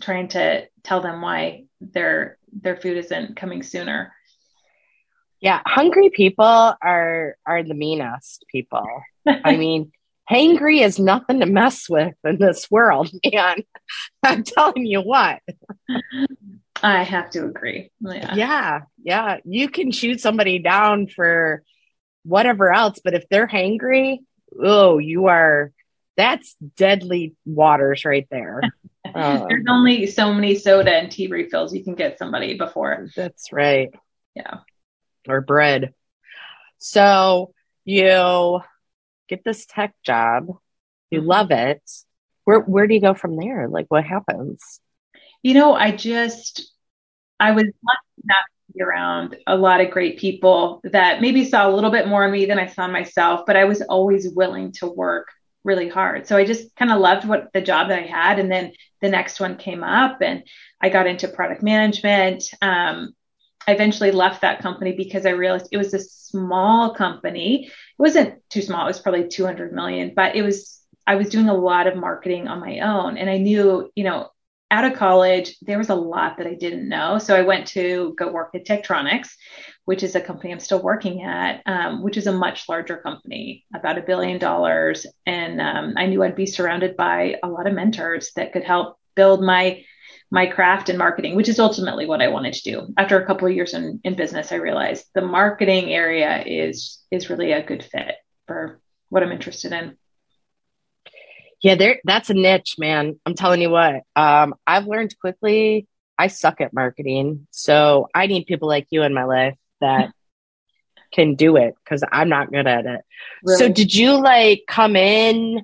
trying 0.00 0.28
to 0.28 0.66
tell 0.82 1.00
them 1.00 1.20
why 1.20 1.64
their 1.80 2.38
their 2.52 2.76
food 2.76 2.96
isn't 2.96 3.36
coming 3.36 3.62
sooner. 3.62 4.12
Yeah, 5.40 5.60
hungry 5.66 6.10
people 6.10 6.44
are 6.44 7.36
are 7.46 7.62
the 7.62 7.74
meanest 7.74 8.44
people. 8.50 8.86
I 9.26 9.56
mean, 9.58 9.92
hangry 10.30 10.82
is 10.82 10.98
nothing 10.98 11.40
to 11.40 11.46
mess 11.46 11.88
with 11.88 12.14
in 12.24 12.38
this 12.38 12.70
world, 12.70 13.10
man. 13.32 13.62
I'm 14.22 14.44
telling 14.44 14.86
you 14.86 15.00
what. 15.00 15.40
I 16.82 17.02
have 17.02 17.30
to 17.30 17.44
agree. 17.44 17.90
Yeah. 18.00 18.34
yeah. 18.34 18.80
Yeah. 19.02 19.36
You 19.44 19.68
can 19.68 19.90
shoot 19.92 20.20
somebody 20.20 20.58
down 20.58 21.06
for 21.06 21.62
whatever 22.24 22.72
else, 22.72 23.00
but 23.02 23.14
if 23.14 23.28
they're 23.28 23.48
hangry, 23.48 24.18
oh, 24.62 24.98
you 24.98 25.26
are 25.26 25.72
that's 26.16 26.54
deadly 26.76 27.34
waters 27.44 28.04
right 28.04 28.26
there. 28.30 28.60
Um, 29.12 29.46
There's 29.48 29.64
only 29.68 30.06
so 30.06 30.32
many 30.32 30.54
soda 30.54 30.94
and 30.94 31.10
tea 31.10 31.26
refills 31.26 31.74
you 31.74 31.82
can 31.82 31.94
get 31.96 32.18
somebody 32.18 32.56
before. 32.56 33.08
That's 33.16 33.50
right. 33.50 33.88
Yeah. 34.36 34.58
Or 35.26 35.40
bread. 35.40 35.94
So 36.78 37.52
you 37.84 38.60
get 39.28 39.42
this 39.42 39.66
tech 39.66 39.94
job, 40.04 40.48
you 41.10 41.20
mm-hmm. 41.20 41.28
love 41.28 41.50
it. 41.50 41.82
Where 42.44 42.60
where 42.60 42.86
do 42.86 42.94
you 42.94 43.00
go 43.00 43.14
from 43.14 43.36
there? 43.36 43.68
Like 43.68 43.86
what 43.88 44.04
happens? 44.04 44.80
You 45.42 45.54
know, 45.54 45.74
I 45.74 45.92
just, 45.92 46.72
I 47.38 47.52
was 47.52 47.64
lucky 47.64 48.82
around 48.82 49.36
a 49.46 49.56
lot 49.56 49.80
of 49.80 49.90
great 49.90 50.18
people 50.18 50.80
that 50.84 51.20
maybe 51.20 51.44
saw 51.44 51.68
a 51.68 51.74
little 51.74 51.90
bit 51.90 52.08
more 52.08 52.24
in 52.24 52.30
me 52.30 52.46
than 52.46 52.58
I 52.58 52.66
saw 52.66 52.86
myself, 52.86 53.42
but 53.46 53.56
I 53.56 53.64
was 53.64 53.82
always 53.82 54.28
willing 54.28 54.72
to 54.74 54.86
work 54.86 55.28
really 55.64 55.88
hard. 55.88 56.26
So 56.26 56.36
I 56.36 56.44
just 56.44 56.74
kind 56.76 56.90
of 56.90 57.00
loved 57.00 57.26
what 57.26 57.52
the 57.52 57.60
job 57.60 57.88
that 57.88 57.98
I 57.98 58.06
had. 58.06 58.38
And 58.38 58.50
then 58.50 58.72
the 59.00 59.08
next 59.08 59.40
one 59.40 59.56
came 59.56 59.82
up 59.82 60.22
and 60.22 60.42
I 60.80 60.88
got 60.88 61.06
into 61.06 61.28
product 61.28 61.62
management. 61.62 62.44
Um, 62.62 63.14
I 63.66 63.72
eventually 63.72 64.10
left 64.10 64.40
that 64.40 64.62
company 64.62 64.92
because 64.92 65.26
I 65.26 65.30
realized 65.30 65.68
it 65.70 65.76
was 65.76 65.92
a 65.92 66.00
small 66.00 66.94
company. 66.94 67.66
It 67.66 67.72
wasn't 67.98 68.40
too 68.48 68.62
small. 68.62 68.84
It 68.84 68.90
was 68.90 69.00
probably 69.00 69.28
200 69.28 69.72
million, 69.72 70.12
but 70.14 70.34
it 70.34 70.42
was, 70.42 70.80
I 71.06 71.16
was 71.16 71.28
doing 71.28 71.48
a 71.48 71.54
lot 71.54 71.86
of 71.86 71.96
marketing 71.96 72.48
on 72.48 72.60
my 72.60 72.80
own. 72.80 73.18
And 73.18 73.28
I 73.28 73.36
knew, 73.36 73.90
you 73.94 74.04
know, 74.04 74.30
out 74.70 74.84
of 74.84 74.94
college, 74.94 75.56
there 75.62 75.78
was 75.78 75.90
a 75.90 75.94
lot 75.94 76.38
that 76.38 76.46
I 76.46 76.54
didn't 76.54 76.88
know. 76.88 77.18
So 77.18 77.34
I 77.34 77.42
went 77.42 77.66
to 77.68 78.14
go 78.16 78.30
work 78.30 78.54
at 78.54 78.64
Tektronix, 78.64 79.30
which 79.84 80.02
is 80.02 80.14
a 80.14 80.20
company 80.20 80.52
I'm 80.52 80.60
still 80.60 80.82
working 80.82 81.22
at, 81.22 81.62
um, 81.66 82.02
which 82.02 82.16
is 82.16 82.28
a 82.28 82.32
much 82.32 82.68
larger 82.68 82.98
company, 82.98 83.64
about 83.74 83.98
a 83.98 84.02
billion 84.02 84.38
dollars. 84.38 85.06
And 85.26 85.60
um, 85.60 85.94
I 85.96 86.06
knew 86.06 86.22
I'd 86.22 86.36
be 86.36 86.46
surrounded 86.46 86.96
by 86.96 87.36
a 87.42 87.48
lot 87.48 87.66
of 87.66 87.74
mentors 87.74 88.30
that 88.36 88.52
could 88.52 88.64
help 88.64 88.96
build 89.16 89.42
my 89.42 89.84
my 90.32 90.46
craft 90.46 90.88
and 90.88 90.98
marketing, 90.98 91.34
which 91.34 91.48
is 91.48 91.58
ultimately 91.58 92.06
what 92.06 92.22
I 92.22 92.28
wanted 92.28 92.52
to 92.54 92.62
do. 92.62 92.94
After 92.96 93.20
a 93.20 93.26
couple 93.26 93.48
of 93.48 93.54
years 93.54 93.74
in, 93.74 94.00
in 94.04 94.14
business, 94.14 94.52
I 94.52 94.56
realized 94.56 95.06
the 95.12 95.22
marketing 95.22 95.92
area 95.92 96.44
is 96.46 97.00
is 97.10 97.28
really 97.28 97.50
a 97.50 97.66
good 97.66 97.82
fit 97.82 98.14
for 98.46 98.80
what 99.08 99.24
I'm 99.24 99.32
interested 99.32 99.72
in. 99.72 99.96
Yeah, 101.62 101.74
there 101.74 102.00
that's 102.04 102.30
a 102.30 102.34
niche, 102.34 102.76
man. 102.78 103.20
I'm 103.26 103.34
telling 103.34 103.60
you 103.60 103.70
what. 103.70 104.02
Um, 104.16 104.54
I've 104.66 104.86
learned 104.86 105.14
quickly 105.20 105.86
I 106.20 106.26
suck 106.26 106.60
at 106.60 106.74
marketing. 106.74 107.46
So 107.50 108.08
I 108.14 108.26
need 108.26 108.44
people 108.44 108.68
like 108.68 108.86
you 108.90 109.02
in 109.04 109.14
my 109.14 109.24
life 109.24 109.56
that 109.80 110.10
can 111.14 111.34
do 111.34 111.56
it 111.56 111.74
because 111.82 112.04
I'm 112.12 112.28
not 112.28 112.52
good 112.52 112.66
at 112.66 112.84
it. 112.84 113.00
Really? 113.42 113.58
So 113.58 113.72
did 113.72 113.94
you 113.94 114.20
like 114.20 114.64
come 114.68 114.96
in? 114.96 115.60
I 115.60 115.62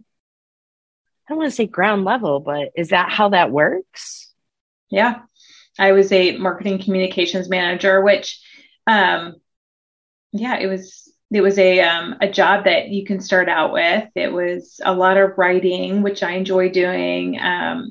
don't 1.29 1.39
want 1.39 1.51
to 1.51 1.55
say 1.55 1.67
ground 1.67 2.05
level, 2.05 2.41
but 2.41 2.71
is 2.75 2.89
that 2.89 3.11
how 3.11 3.29
that 3.31 3.51
works? 3.51 4.33
Yeah. 4.89 5.21
I 5.79 5.93
was 5.93 6.11
a 6.11 6.39
marketing 6.39 6.79
communications 6.79 7.51
manager, 7.51 8.01
which 8.01 8.41
um 8.87 9.35
yeah, 10.33 10.57
it 10.59 10.69
was 10.69 11.13
it 11.33 11.41
was 11.41 11.59
a 11.59 11.81
um, 11.81 12.17
a 12.21 12.29
job 12.29 12.65
that 12.65 12.89
you 12.89 13.05
can 13.05 13.21
start 13.21 13.49
out 13.49 13.73
with. 13.73 14.09
It 14.15 14.33
was 14.33 14.81
a 14.85 14.95
lot 14.95 15.17
of 15.17 15.37
writing, 15.37 16.03
which 16.03 16.23
I 16.23 16.33
enjoy 16.33 16.71
doing. 16.71 17.39
Um, 17.41 17.91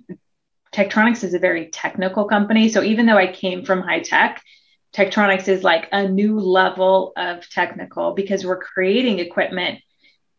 Tektronix 0.71 1.23
is 1.23 1.33
a 1.33 1.39
very 1.39 1.67
technical 1.67 2.25
company, 2.25 2.69
so 2.69 2.83
even 2.83 3.05
though 3.05 3.17
I 3.17 3.31
came 3.31 3.63
from 3.63 3.81
high 3.81 4.01
tech, 4.01 4.41
Tektronix 4.93 5.47
is 5.47 5.63
like 5.63 5.87
a 5.91 6.07
new 6.07 6.39
level 6.39 7.13
of 7.17 7.49
technical 7.49 8.13
because 8.13 8.45
we're 8.45 8.59
creating 8.59 9.19
equipment 9.19 9.79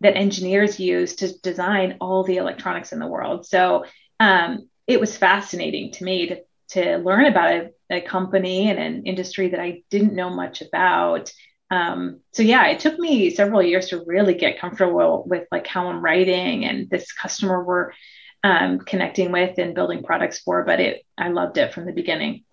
that 0.00 0.16
engineers 0.16 0.78
use 0.78 1.16
to 1.16 1.38
design 1.40 1.96
all 2.00 2.22
the 2.22 2.36
electronics 2.36 2.92
in 2.92 2.98
the 2.98 3.06
world. 3.06 3.46
So 3.46 3.84
um, 4.20 4.68
it 4.86 5.00
was 5.00 5.16
fascinating 5.16 5.92
to 5.92 6.04
me 6.04 6.28
to 6.28 6.42
to 6.68 6.96
learn 6.98 7.26
about 7.26 7.52
a, 7.52 7.70
a 7.90 8.00
company 8.00 8.68
and 8.68 8.78
an 8.78 9.04
industry 9.04 9.50
that 9.50 9.60
I 9.60 9.82
didn't 9.88 10.16
know 10.16 10.30
much 10.30 10.62
about 10.62 11.32
um, 11.70 12.20
so 12.32 12.42
yeah, 12.42 12.68
it 12.68 12.80
took 12.80 12.98
me 12.98 13.30
several 13.30 13.62
years 13.62 13.88
to 13.88 14.02
really 14.06 14.34
get 14.34 14.60
comfortable 14.60 15.24
with 15.26 15.48
like 15.50 15.66
how 15.66 15.88
I'm 15.88 16.00
writing 16.00 16.64
and 16.64 16.88
this 16.88 17.12
customer 17.12 17.64
we're 17.64 17.92
um, 18.44 18.78
connecting 18.78 19.32
with 19.32 19.58
and 19.58 19.74
building 19.74 20.02
products 20.02 20.38
for. 20.38 20.64
But 20.64 20.80
it, 20.80 21.04
I 21.18 21.28
loved 21.28 21.58
it 21.58 21.74
from 21.74 21.86
the 21.86 21.92
beginning. 21.92 22.44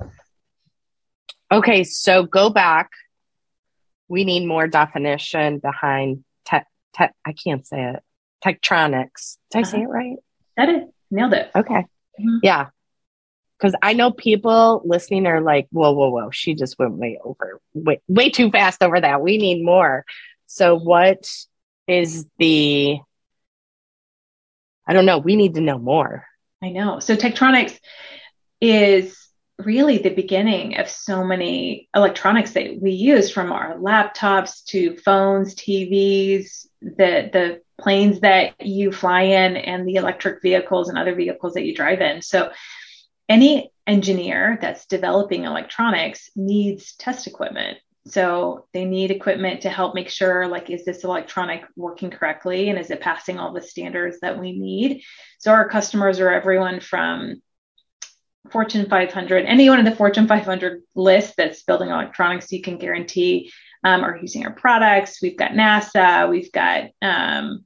Okay, 1.52 1.84
so 1.84 2.24
go 2.24 2.50
back. 2.50 2.90
We 4.08 4.24
need 4.24 4.48
more 4.48 4.68
definition 4.68 5.60
behind 5.60 6.24
tech. 6.46 6.68
Te- 6.98 7.06
I 7.26 7.34
can't 7.34 7.66
say 7.66 7.94
it. 7.94 8.04
Tektronix. 8.44 9.38
Did 9.52 9.60
I 9.60 9.62
uh-huh. 9.62 9.72
say 9.72 9.82
it 9.82 9.88
right? 9.88 10.18
Said 10.58 10.70
it. 10.70 10.84
Nailed 11.12 11.34
it. 11.34 11.52
Okay. 11.56 11.86
Mm-hmm. 12.20 12.38
Yeah 12.42 12.68
because 13.64 13.80
I 13.82 13.94
know 13.94 14.12
people 14.12 14.82
listening 14.84 15.26
are 15.26 15.40
like, 15.40 15.68
whoa, 15.72 15.94
whoa, 15.94 16.10
whoa, 16.10 16.32
she 16.32 16.54
just 16.54 16.78
went 16.78 16.96
way 16.96 17.18
over, 17.24 17.62
way, 17.74 18.02
way 18.10 18.30
too 18.30 18.52
fast 18.52 18.84
over 18.84 19.00
that. 19.00 19.22
We 19.22 19.38
need 19.38 19.64
more. 19.64 20.04
So, 20.48 20.78
what 20.78 21.26
is 21.88 22.26
the, 22.40 23.00
I 24.86 24.92
don't 24.92 25.06
know, 25.06 25.18
we 25.18 25.38
need 25.38 25.54
to 25.54 25.62
know 25.62 25.78
more. 25.78 26.26
I 26.62 26.72
know. 26.72 27.00
So, 27.00 27.16
Tektronix 27.16 27.80
is 28.60 29.18
really 29.60 30.00
the 30.00 30.10
beginning 30.10 30.78
of 30.78 30.90
so 30.90 31.24
many 31.24 31.88
electronics 31.96 32.52
that 32.52 32.82
we 32.82 32.92
use 32.92 33.32
from 33.32 33.54
our 33.54 33.76
laptops 33.76 34.66
to 34.66 34.98
phones, 34.98 35.56
TVs, 35.56 36.66
the, 36.82 37.30
the 37.32 37.62
planes 37.80 38.20
that 38.20 38.60
you 38.60 38.92
fly 38.92 39.22
in, 39.22 39.56
and 39.56 39.88
the 39.88 39.96
electric 39.96 40.42
vehicles 40.42 40.90
and 40.90 40.98
other 40.98 41.16
vehicles 41.16 41.54
that 41.54 41.64
you 41.64 41.74
drive 41.74 42.02
in. 42.02 42.22
So, 42.22 42.52
any 43.30 43.72
engineer 43.86 44.58
that's 44.62 44.86
developing 44.86 45.44
electronics 45.44 46.30
needs 46.36 46.96
test 46.96 47.28
equipment. 47.28 47.78
So 48.06 48.68
they 48.74 48.84
need 48.84 49.12
equipment 49.12 49.62
to 49.62 49.70
help 49.70 49.96
make 49.96 50.10
sure, 50.10 50.48
like, 50.48 50.70
is 50.70 50.84
this 50.84 51.06
electronic 51.06 51.64
working 51.78 52.10
correctly? 52.10 52.70
And 52.70 52.78
is 52.78 52.92
it 52.92 53.00
passing 53.00 53.40
all 53.40 53.54
the 53.54 53.62
standards 53.62 54.20
that 54.22 54.38
we 54.38 54.58
need? 54.58 55.04
So 55.40 55.52
our 55.52 55.70
customers 55.70 56.20
are 56.20 56.30
everyone 56.30 56.82
from 56.82 57.42
Fortune 58.52 58.90
500, 58.90 59.46
anyone 59.46 59.80
in 59.80 59.86
the 59.86 59.96
Fortune 59.96 60.28
500 60.28 60.84
list 60.96 61.36
that's 61.38 61.64
building 61.64 61.90
electronics, 61.90 62.52
you 62.52 62.62
can 62.62 62.78
guarantee 62.78 63.52
um, 63.86 64.04
are 64.04 64.18
using 64.18 64.46
our 64.46 64.54
products. 64.54 65.22
We've 65.22 65.38
got 65.38 65.52
NASA, 65.52 66.30
we've 66.30 66.52
got 66.52 66.90
um, 67.02 67.66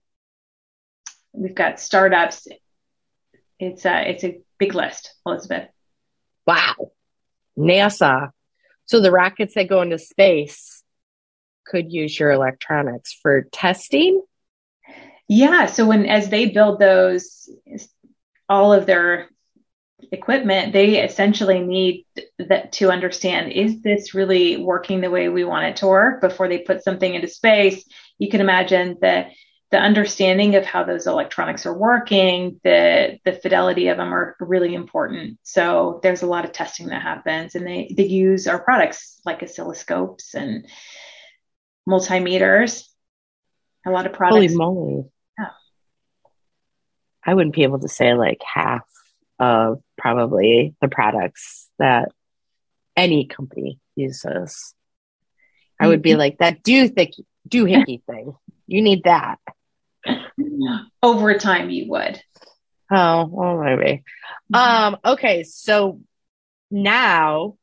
we've 1.33 1.55
got 1.55 1.79
startups. 1.79 2.47
It's 3.59 3.85
a, 3.85 4.09
it's 4.09 4.23
a 4.23 4.39
big 4.57 4.75
list, 4.75 5.13
Elizabeth. 5.25 5.69
Wow. 6.45 6.91
NASA. 7.57 8.31
So 8.85 9.01
the 9.01 9.11
rockets 9.11 9.53
that 9.55 9.67
go 9.67 9.81
into 9.81 9.99
space 9.99 10.83
could 11.65 11.91
use 11.91 12.17
your 12.19 12.31
electronics 12.31 13.13
for 13.21 13.43
testing? 13.51 14.21
Yeah. 15.27 15.65
So 15.65 15.85
when, 15.85 16.05
as 16.05 16.29
they 16.29 16.47
build 16.47 16.79
those, 16.79 17.49
all 18.47 18.73
of 18.73 18.85
their 18.85 19.29
equipment, 20.11 20.73
they 20.73 21.03
essentially 21.03 21.59
need 21.59 22.05
that 22.39 22.71
to 22.73 22.91
understand 22.91 23.51
is 23.51 23.81
this 23.81 24.13
really 24.13 24.57
working 24.57 25.01
the 25.01 25.09
way 25.09 25.27
we 25.27 25.43
want 25.43 25.65
it 25.65 25.77
to 25.77 25.87
work 25.87 26.21
before 26.21 26.47
they 26.47 26.59
put 26.59 26.83
something 26.83 27.13
into 27.13 27.27
space? 27.27 27.83
You 28.17 28.29
can 28.29 28.41
imagine 28.41 28.97
that 29.01 29.31
the 29.69 29.77
understanding 29.77 30.55
of 30.55 30.65
how 30.65 30.83
those 30.83 31.07
electronics 31.07 31.65
are 31.65 31.77
working, 31.77 32.59
the 32.63 33.19
the 33.25 33.33
fidelity 33.33 33.89
of 33.89 33.97
them 33.97 34.13
are 34.13 34.35
really 34.39 34.73
important. 34.73 35.39
So 35.43 35.99
there's 36.03 36.21
a 36.21 36.27
lot 36.27 36.45
of 36.45 36.53
testing 36.53 36.87
that 36.87 37.01
happens, 37.01 37.55
and 37.55 37.67
they 37.67 37.93
they 37.95 38.05
use 38.05 38.47
our 38.47 38.59
products 38.59 39.19
like 39.25 39.41
oscilloscopes 39.41 40.35
and 40.35 40.67
multimeters. 41.87 42.87
A 43.85 43.91
lot 43.91 44.05
of 44.05 44.13
products. 44.13 44.35
Holy 44.35 44.55
moly! 44.55 45.03
Yeah. 45.37 45.49
I 47.25 47.33
wouldn't 47.33 47.55
be 47.55 47.63
able 47.63 47.79
to 47.79 47.89
say 47.89 48.13
like 48.13 48.41
half 48.41 48.87
of 49.37 49.81
probably 49.97 50.75
the 50.81 50.87
products 50.87 51.69
that 51.77 52.09
any 52.95 53.25
company 53.25 53.79
uses. 53.95 54.73
I 55.79 55.87
would 55.87 56.01
be 56.01 56.11
mm-hmm. 56.11 56.19
like 56.19 56.37
that 56.39 56.63
do 56.63 56.87
thick 56.87 57.13
doohickey 57.47 58.01
thing. 58.07 58.33
You 58.65 58.81
need 58.81 59.03
that. 59.03 59.39
Over 61.03 61.37
time, 61.37 61.69
you 61.69 61.89
would. 61.89 62.21
Oh, 62.91 63.27
well, 63.29 63.57
maybe. 63.57 64.03
Mm-hmm. 64.53 64.55
Um, 64.55 64.97
okay, 65.05 65.43
so 65.43 66.01
now 66.71 67.57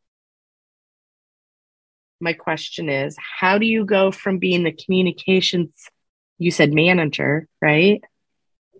my 2.20 2.32
question 2.32 2.88
is 2.88 3.16
how 3.18 3.58
do 3.58 3.66
you 3.66 3.84
go 3.84 4.10
from 4.10 4.38
being 4.38 4.64
the 4.64 4.72
communications 4.72 5.88
you 6.38 6.50
said 6.50 6.72
manager, 6.72 7.48
right? 7.60 8.02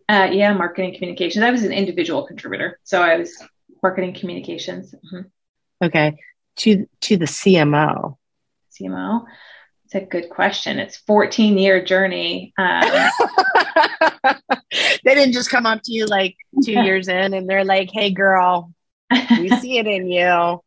Uh, 0.09 0.29
yeah, 0.33 0.53
marketing 0.53 0.95
communications. 0.95 1.43
I 1.43 1.51
was 1.51 1.63
an 1.63 1.73
individual 1.73 2.27
contributor, 2.27 2.79
so 2.83 3.01
I 3.01 3.17
was 3.17 3.43
marketing 3.83 4.15
communications. 4.15 4.93
Mm-hmm. 4.93 5.87
Okay, 5.87 6.17
to 6.57 6.87
to 7.03 7.17
the 7.17 7.27
CMO. 7.27 8.17
CMO. 8.79 9.25
It's 9.95 10.03
a 10.03 10.07
good 10.07 10.29
question. 10.29 10.81
It's 10.81 10.97
14 10.97 11.57
year 11.57 11.85
journey. 11.85 12.53
Um, 12.59 12.83
they 15.05 15.15
didn't 15.15 15.35
just 15.35 15.51
come 15.51 15.67
up 15.67 15.83
to 15.85 15.93
you 15.93 16.07
like 16.07 16.37
two 16.65 16.73
years 16.73 17.07
in 17.07 17.33
and 17.33 17.49
they're 17.49 17.65
like, 17.65 17.91
"Hey, 17.93 18.11
girl, 18.11 18.73
we 19.39 19.51
see 19.61 19.79
it 19.79 19.87
in 19.87 20.09
you." 20.09 20.61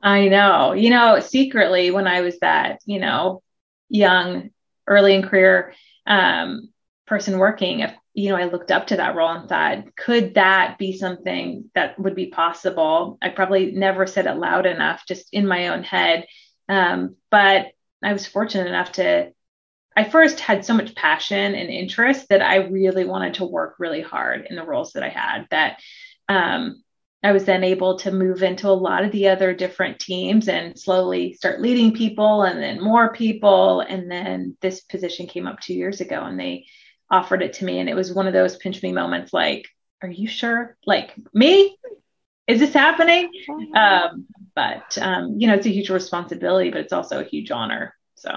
I 0.00 0.28
know. 0.28 0.74
You 0.74 0.90
know, 0.90 1.18
secretly, 1.18 1.90
when 1.90 2.06
I 2.06 2.20
was 2.20 2.38
that, 2.38 2.78
you 2.84 3.00
know, 3.00 3.42
young, 3.88 4.50
early 4.86 5.16
in 5.16 5.22
career, 5.22 5.74
um, 6.06 6.68
person 7.08 7.36
working, 7.36 7.80
if 7.80 7.92
you 8.14 8.28
know, 8.28 8.36
I 8.36 8.44
looked 8.44 8.70
up 8.70 8.86
to 8.88 8.96
that 8.96 9.16
role 9.16 9.30
and 9.30 9.48
thought, 9.48 9.96
could 9.96 10.34
that 10.34 10.78
be 10.78 10.96
something 10.96 11.68
that 11.74 11.98
would 11.98 12.14
be 12.14 12.26
possible? 12.26 13.18
I 13.20 13.30
probably 13.30 13.72
never 13.72 14.06
said 14.06 14.26
it 14.26 14.36
loud 14.36 14.66
enough, 14.66 15.02
just 15.08 15.28
in 15.32 15.48
my 15.48 15.68
own 15.68 15.82
head. 15.82 16.26
Um, 16.68 17.16
but 17.30 17.72
I 18.02 18.12
was 18.12 18.26
fortunate 18.26 18.68
enough 18.68 18.92
to, 18.92 19.32
I 19.96 20.04
first 20.04 20.40
had 20.40 20.64
so 20.64 20.74
much 20.74 20.94
passion 20.94 21.54
and 21.54 21.70
interest 21.70 22.28
that 22.28 22.42
I 22.42 22.56
really 22.56 23.04
wanted 23.04 23.34
to 23.34 23.44
work 23.44 23.76
really 23.78 24.02
hard 24.02 24.46
in 24.48 24.56
the 24.56 24.64
roles 24.64 24.92
that 24.92 25.02
I 25.02 25.08
had. 25.08 25.46
That 25.50 25.80
um, 26.28 26.82
I 27.22 27.32
was 27.32 27.44
then 27.44 27.64
able 27.64 27.98
to 27.98 28.12
move 28.12 28.44
into 28.44 28.68
a 28.68 28.70
lot 28.70 29.04
of 29.04 29.10
the 29.10 29.28
other 29.28 29.52
different 29.52 29.98
teams 29.98 30.46
and 30.46 30.78
slowly 30.78 31.34
start 31.34 31.60
leading 31.60 31.92
people 31.92 32.42
and 32.42 32.62
then 32.62 32.80
more 32.80 33.12
people. 33.12 33.80
And 33.80 34.08
then 34.08 34.56
this 34.60 34.80
position 34.82 35.26
came 35.26 35.48
up 35.48 35.58
two 35.60 35.74
years 35.74 36.00
ago 36.00 36.22
and 36.22 36.38
they 36.38 36.66
offered 37.10 37.42
it 37.42 37.54
to 37.54 37.64
me. 37.64 37.80
And 37.80 37.88
it 37.88 37.96
was 37.96 38.12
one 38.12 38.28
of 38.28 38.32
those 38.34 38.56
pinch 38.56 38.82
me 38.82 38.92
moments 38.92 39.32
like, 39.32 39.66
are 40.00 40.08
you 40.08 40.28
sure? 40.28 40.76
Like, 40.86 41.12
me? 41.34 41.76
Is 42.46 42.60
this 42.60 42.72
happening? 42.72 43.30
Um, 43.74 44.26
but, 44.58 44.98
um, 45.00 45.36
you 45.38 45.46
know, 45.46 45.54
it's 45.54 45.66
a 45.66 45.70
huge 45.70 45.88
responsibility, 45.88 46.70
but 46.70 46.80
it's 46.80 46.92
also 46.92 47.20
a 47.20 47.24
huge 47.24 47.52
honor. 47.52 47.94
So. 48.16 48.32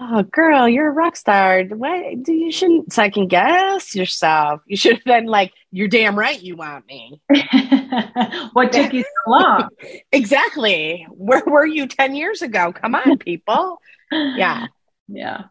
Oh, 0.00 0.22
girl, 0.22 0.66
you're 0.66 0.88
a 0.88 0.92
rock 0.92 1.14
star. 1.14 1.62
What? 1.64 2.22
do 2.22 2.32
You 2.32 2.50
shouldn't 2.50 2.90
second 2.90 3.28
guess 3.28 3.94
yourself. 3.94 4.62
You 4.66 4.78
should 4.78 4.94
have 4.94 5.04
been 5.04 5.26
like, 5.26 5.52
"You're 5.70 5.88
damn 5.88 6.18
right, 6.18 6.40
you 6.40 6.56
want 6.56 6.86
me." 6.86 7.20
what 8.54 8.72
took 8.72 8.94
you 8.94 9.02
so 9.02 9.30
long? 9.30 9.68
exactly. 10.12 11.06
Where 11.10 11.42
were 11.44 11.66
you 11.66 11.86
ten 11.86 12.14
years 12.14 12.40
ago? 12.40 12.72
Come 12.72 12.94
on, 12.94 13.18
people. 13.18 13.78
Yeah. 14.10 14.68
Yeah. 15.10 15.44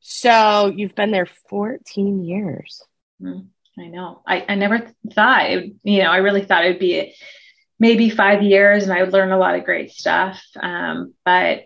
So 0.00 0.66
you've 0.66 0.96
been 0.96 1.12
there 1.12 1.28
14 1.48 2.24
years. 2.24 2.82
Mm, 3.22 3.46
I 3.78 3.86
know. 3.86 4.20
I, 4.26 4.44
I 4.48 4.56
never 4.56 4.90
thought, 5.14 5.48
it, 5.48 5.74
you 5.84 6.02
know, 6.02 6.10
I 6.10 6.16
really 6.16 6.42
thought 6.42 6.64
it 6.64 6.70
would 6.70 6.80
be 6.80 7.14
maybe 7.80 8.10
five 8.10 8.42
years 8.42 8.84
and 8.84 8.92
I 8.92 9.02
would 9.02 9.12
learn 9.12 9.32
a 9.32 9.38
lot 9.38 9.56
of 9.56 9.64
great 9.64 9.90
stuff. 9.90 10.40
Um, 10.60 11.14
but 11.24 11.62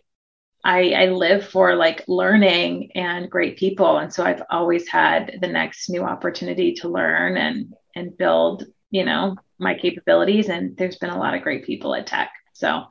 I, 0.64 0.92
I 0.92 1.07
live 1.07 1.46
for 1.46 1.74
like 1.74 2.05
learning 2.09 2.92
and 2.94 3.31
great 3.31 3.59
people. 3.59 3.98
And 3.98 4.14
so 4.14 4.24
I've 4.24 4.42
always 4.48 4.88
had 4.88 5.38
the 5.42 5.48
next 5.48 5.90
new 5.90 6.05
opportunity 6.05 6.74
to 6.77 6.88
learn 6.88 7.37
and, 7.37 7.74
and 7.94 8.16
build, 8.16 8.64
you 8.90 9.05
know, 9.05 9.37
my 9.59 9.74
capabilities. 9.74 10.48
And 10.48 10.77
there's 10.77 10.96
been 10.96 11.11
a 11.11 11.18
lot 11.18 11.35
of 11.35 11.42
great 11.42 11.66
people 11.66 11.94
at 11.94 12.07
Tek. 12.07 12.31
So. 12.55 12.85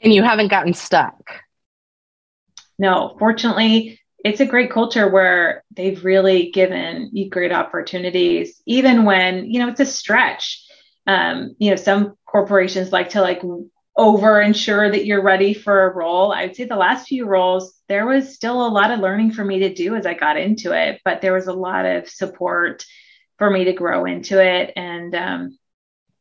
And 0.00 0.14
you 0.14 0.22
haven't 0.22 0.48
gotten 0.48 0.72
stuck. 0.72 1.42
No, 2.78 3.16
fortunately, 3.18 4.00
it's 4.24 4.40
a 4.40 4.46
great 4.46 4.70
culture 4.70 5.08
where 5.08 5.64
they've 5.74 6.04
really 6.04 6.50
given 6.50 7.10
you 7.12 7.28
great 7.28 7.52
opportunities, 7.52 8.62
even 8.66 9.04
when, 9.04 9.50
you 9.50 9.58
know, 9.58 9.68
it's 9.68 9.80
a 9.80 9.86
stretch. 9.86 10.65
Um, 11.06 11.54
you 11.58 11.70
know, 11.70 11.76
some 11.76 12.16
corporations 12.26 12.92
like 12.92 13.10
to 13.10 13.20
like 13.20 13.42
over 13.96 14.40
ensure 14.40 14.90
that 14.90 15.06
you're 15.06 15.22
ready 15.22 15.54
for 15.54 15.86
a 15.86 15.94
role. 15.94 16.32
I 16.32 16.46
would 16.46 16.56
say 16.56 16.64
the 16.64 16.76
last 16.76 17.08
few 17.08 17.26
roles, 17.26 17.74
there 17.88 18.06
was 18.06 18.34
still 18.34 18.66
a 18.66 18.68
lot 18.68 18.90
of 18.90 19.00
learning 19.00 19.32
for 19.32 19.44
me 19.44 19.60
to 19.60 19.72
do 19.72 19.94
as 19.94 20.04
I 20.04 20.14
got 20.14 20.36
into 20.36 20.72
it, 20.72 21.00
but 21.04 21.22
there 21.22 21.32
was 21.32 21.46
a 21.46 21.54
lot 21.54 21.86
of 21.86 22.08
support 22.08 22.84
for 23.38 23.50
me 23.50 23.64
to 23.64 23.72
grow 23.72 24.04
into 24.04 24.42
it. 24.42 24.72
And, 24.76 25.14
um, 25.14 25.58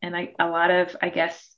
and 0.01 0.15
I, 0.15 0.33
a 0.39 0.47
lot 0.47 0.71
of, 0.71 0.95
I 1.01 1.09
guess, 1.09 1.53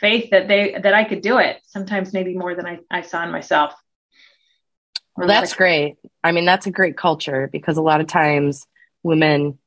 faith 0.00 0.30
that 0.30 0.46
they, 0.46 0.76
that 0.80 0.94
I 0.94 1.04
could 1.04 1.22
do 1.22 1.38
it 1.38 1.58
sometimes 1.66 2.12
maybe 2.12 2.36
more 2.36 2.54
than 2.54 2.66
I, 2.66 2.78
I 2.90 3.02
saw 3.02 3.24
in 3.24 3.32
myself. 3.32 3.74
Well, 5.16 5.26
that's 5.26 5.54
great. 5.54 5.96
I 6.22 6.30
mean, 6.32 6.44
that's 6.44 6.66
a 6.66 6.70
great 6.70 6.96
culture 6.96 7.48
because 7.50 7.76
a 7.76 7.82
lot 7.82 8.00
of 8.00 8.06
times 8.06 8.66
women 9.02 9.58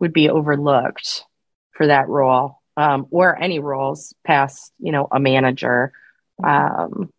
would 0.00 0.12
be 0.12 0.30
overlooked 0.30 1.24
for 1.74 1.86
that 1.86 2.08
role 2.08 2.60
um, 2.76 3.06
or 3.10 3.40
any 3.40 3.58
roles 3.58 4.14
past, 4.24 4.72
you 4.78 4.92
know, 4.92 5.06
a 5.10 5.20
manager. 5.20 5.92
Um, 6.42 7.12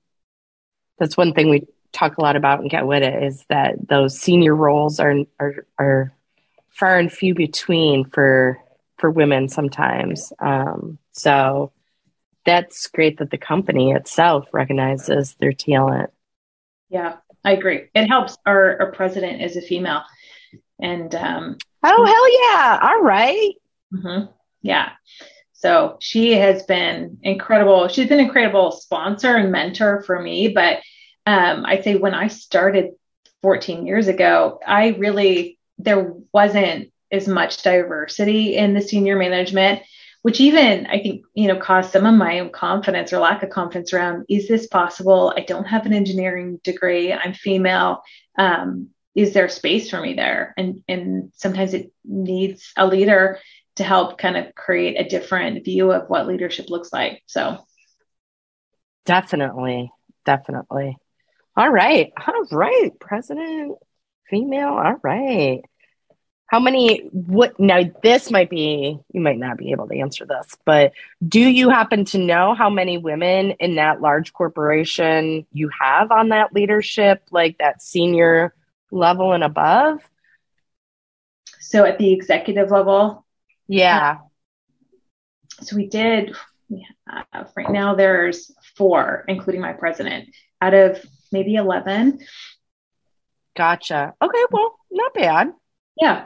that's 0.98 1.18
one 1.18 1.34
thing 1.34 1.50
we 1.50 1.68
talk 1.92 2.18
a 2.18 2.22
lot 2.22 2.36
about 2.36 2.62
in 2.62 2.68
Get 2.68 2.88
With 2.88 3.04
It 3.04 3.24
is 3.24 3.46
that 3.50 3.88
those 3.88 4.20
senior 4.20 4.56
roles 4.56 5.00
are, 5.00 5.16
are, 5.40 5.66
are 5.78 6.14
far 6.70 6.98
and 6.98 7.12
few 7.12 7.34
between 7.34 8.06
for, 8.06 8.60
for 8.98 9.12
women 9.12 9.48
sometimes. 9.50 10.34
Um, 10.40 10.98
so 11.12 11.72
that's 12.46 12.88
great 12.88 13.20
that 13.20 13.32
the 13.32 13.38
company 13.38 13.92
itself 13.92 14.48
recognizes 14.52 15.36
their 15.36 15.54
talent. 15.54 16.12
Yeah. 16.90 17.18
I 17.46 17.52
agree. 17.52 17.90
It 17.94 18.08
helps. 18.08 18.38
Our, 18.48 18.82
our 18.82 18.92
president 18.92 19.44
is 19.44 19.56
a 19.56 19.62
female, 19.62 20.02
and 20.80 21.14
um, 21.14 21.58
oh 21.84 22.06
hell 22.06 22.42
yeah! 22.42 22.80
All 22.82 23.02
right. 23.04 23.54
mm-hmm. 23.94 24.32
Yeah. 24.66 24.92
So 25.54 25.98
she 26.00 26.34
has 26.34 26.64
been 26.64 27.20
incredible. 27.24 27.88
She's 27.88 28.08
been 28.08 28.20
an 28.20 28.26
incredible 28.26 28.72
sponsor 28.72 29.36
and 29.36 29.52
mentor 29.52 30.04
for 30.04 30.20
me. 30.22 30.50
But 30.50 30.80
um, 31.26 31.66
I'd 31.66 31.84
say 31.84 31.96
when 31.96 32.14
I 32.14 32.28
started 32.28 32.92
14 33.42 33.86
years 33.86 34.08
ago, 34.08 34.60
I 34.66 34.90
really 34.90 35.58
there 35.78 36.14
wasn't 36.34 36.92
as 37.12 37.28
much 37.28 37.64
diversity 37.64 38.56
in 38.56 38.74
the 38.74 38.82
senior 38.82 39.18
management 39.18 39.82
which 40.26 40.42
even 40.42 40.88
I 40.88 41.04
think, 41.04 41.24
you 41.36 41.48
know, 41.48 41.56
caused 41.56 41.92
some 41.92 42.08
of 42.08 42.16
my 42.16 42.40
own 42.40 42.50
confidence 42.50 43.14
or 43.14 43.20
lack 43.20 43.44
of 43.44 43.52
confidence 43.52 43.94
around, 43.94 44.26
is 44.28 44.48
this 44.48 44.66
possible? 44.66 45.32
I 45.38 45.42
don't 45.42 45.68
have 45.68 45.86
an 45.86 45.94
engineering 45.94 46.60
degree. 46.64 47.14
I'm 47.14 47.36
female. 47.36 48.02
Um, 48.36 48.90
is 49.14 49.34
there 49.34 49.48
space 49.50 49.88
for 49.88 50.02
me 50.02 50.16
there? 50.16 50.56
And, 50.58 50.82
and 50.88 51.32
sometimes 51.36 51.76
it 51.76 51.92
needs 52.04 52.74
a 52.76 52.88
leader 52.88 53.38
to 53.76 53.84
help 53.84 54.18
kind 54.18 54.38
of 54.38 54.56
create 54.56 55.00
a 55.00 55.08
different 55.08 55.64
view 55.66 55.92
of 55.92 56.10
what 56.10 56.28
leadership 56.28 56.70
looks 56.70 56.92
like. 56.94 57.22
So 57.26 57.58
definitely, 59.06 59.92
definitely. 60.26 60.98
All 61.58 61.70
right. 61.70 62.12
All 62.28 62.46
right, 62.52 62.92
President 63.00 63.78
Female. 64.30 64.70
All 64.70 64.96
right. 65.04 65.62
How 66.48 66.60
many? 66.60 67.00
What? 67.12 67.60
Now, 67.60 67.82
this 68.04 68.30
might 68.30 68.50
be, 68.50 69.00
you 69.12 69.22
might 69.22 69.40
not 69.40 69.58
be 69.58 69.72
able 69.72 69.88
to 69.88 69.98
answer 69.98 70.26
this, 70.26 70.56
but 70.64 70.94
do 71.28 71.40
you 71.40 71.70
happen 71.70 72.06
to 72.06 72.18
know 72.20 72.54
how 72.54 72.70
many 72.70 72.98
women 72.98 73.52
in 73.52 73.76
that 73.76 74.00
large 74.00 74.32
corporation 74.32 75.48
you 75.52 75.70
have 75.80 76.12
on 76.12 76.30
that 76.30 76.54
leadership, 76.54 77.24
like 77.32 77.58
that 77.58 77.82
senior 77.82 78.54
level 78.92 79.34
and 79.34 79.44
above? 79.44 80.08
So 81.60 81.84
at 81.84 81.98
the 81.98 82.14
executive 82.14 82.70
level? 82.70 83.25
Yeah. 83.68 84.18
So 85.62 85.76
we 85.76 85.88
did, 85.88 86.36
we 86.70 86.88
have, 87.08 87.52
right 87.56 87.70
now 87.70 87.96
there's 87.96 88.52
four, 88.76 89.24
including 89.28 89.62
my 89.62 89.74
president, 89.74 90.30
out 90.62 90.74
of 90.74 91.04
maybe 91.32 91.56
11. 91.56 92.20
Gotcha. 93.56 94.14
Okay. 94.22 94.46
Well, 94.52 94.76
not 94.92 95.14
bad. 95.14 95.54
Yeah. 96.00 96.26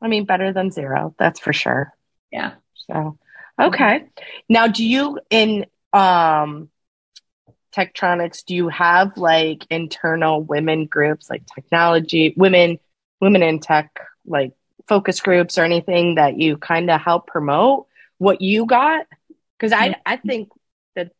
I 0.00 0.08
mean, 0.08 0.24
better 0.24 0.52
than 0.52 0.70
zero. 0.70 1.14
That's 1.18 1.40
for 1.40 1.52
sure. 1.52 1.94
Yeah. 2.30 2.54
So, 2.74 3.18
okay. 3.58 4.06
Now, 4.48 4.66
do 4.66 4.84
you 4.84 5.20
in 5.30 5.66
um 5.92 6.68
Tektronix, 7.74 8.44
do 8.44 8.54
you 8.54 8.68
have 8.68 9.16
like 9.16 9.66
internal 9.70 10.42
women 10.42 10.86
groups 10.86 11.30
like 11.30 11.46
technology, 11.46 12.34
women, 12.36 12.78
women 13.20 13.42
in 13.42 13.60
tech, 13.60 13.98
like 14.26 14.52
focus 14.92 15.22
groups 15.22 15.56
or 15.56 15.64
anything 15.64 16.16
that 16.16 16.36
you 16.36 16.58
kind 16.58 16.90
of 16.90 17.00
help 17.00 17.26
promote 17.26 17.86
what 18.18 18.42
you 18.42 18.66
got? 18.66 19.06
Because 19.58 19.72
I, 19.72 19.96
I 20.04 20.16
think 20.16 20.50
that 20.94 21.12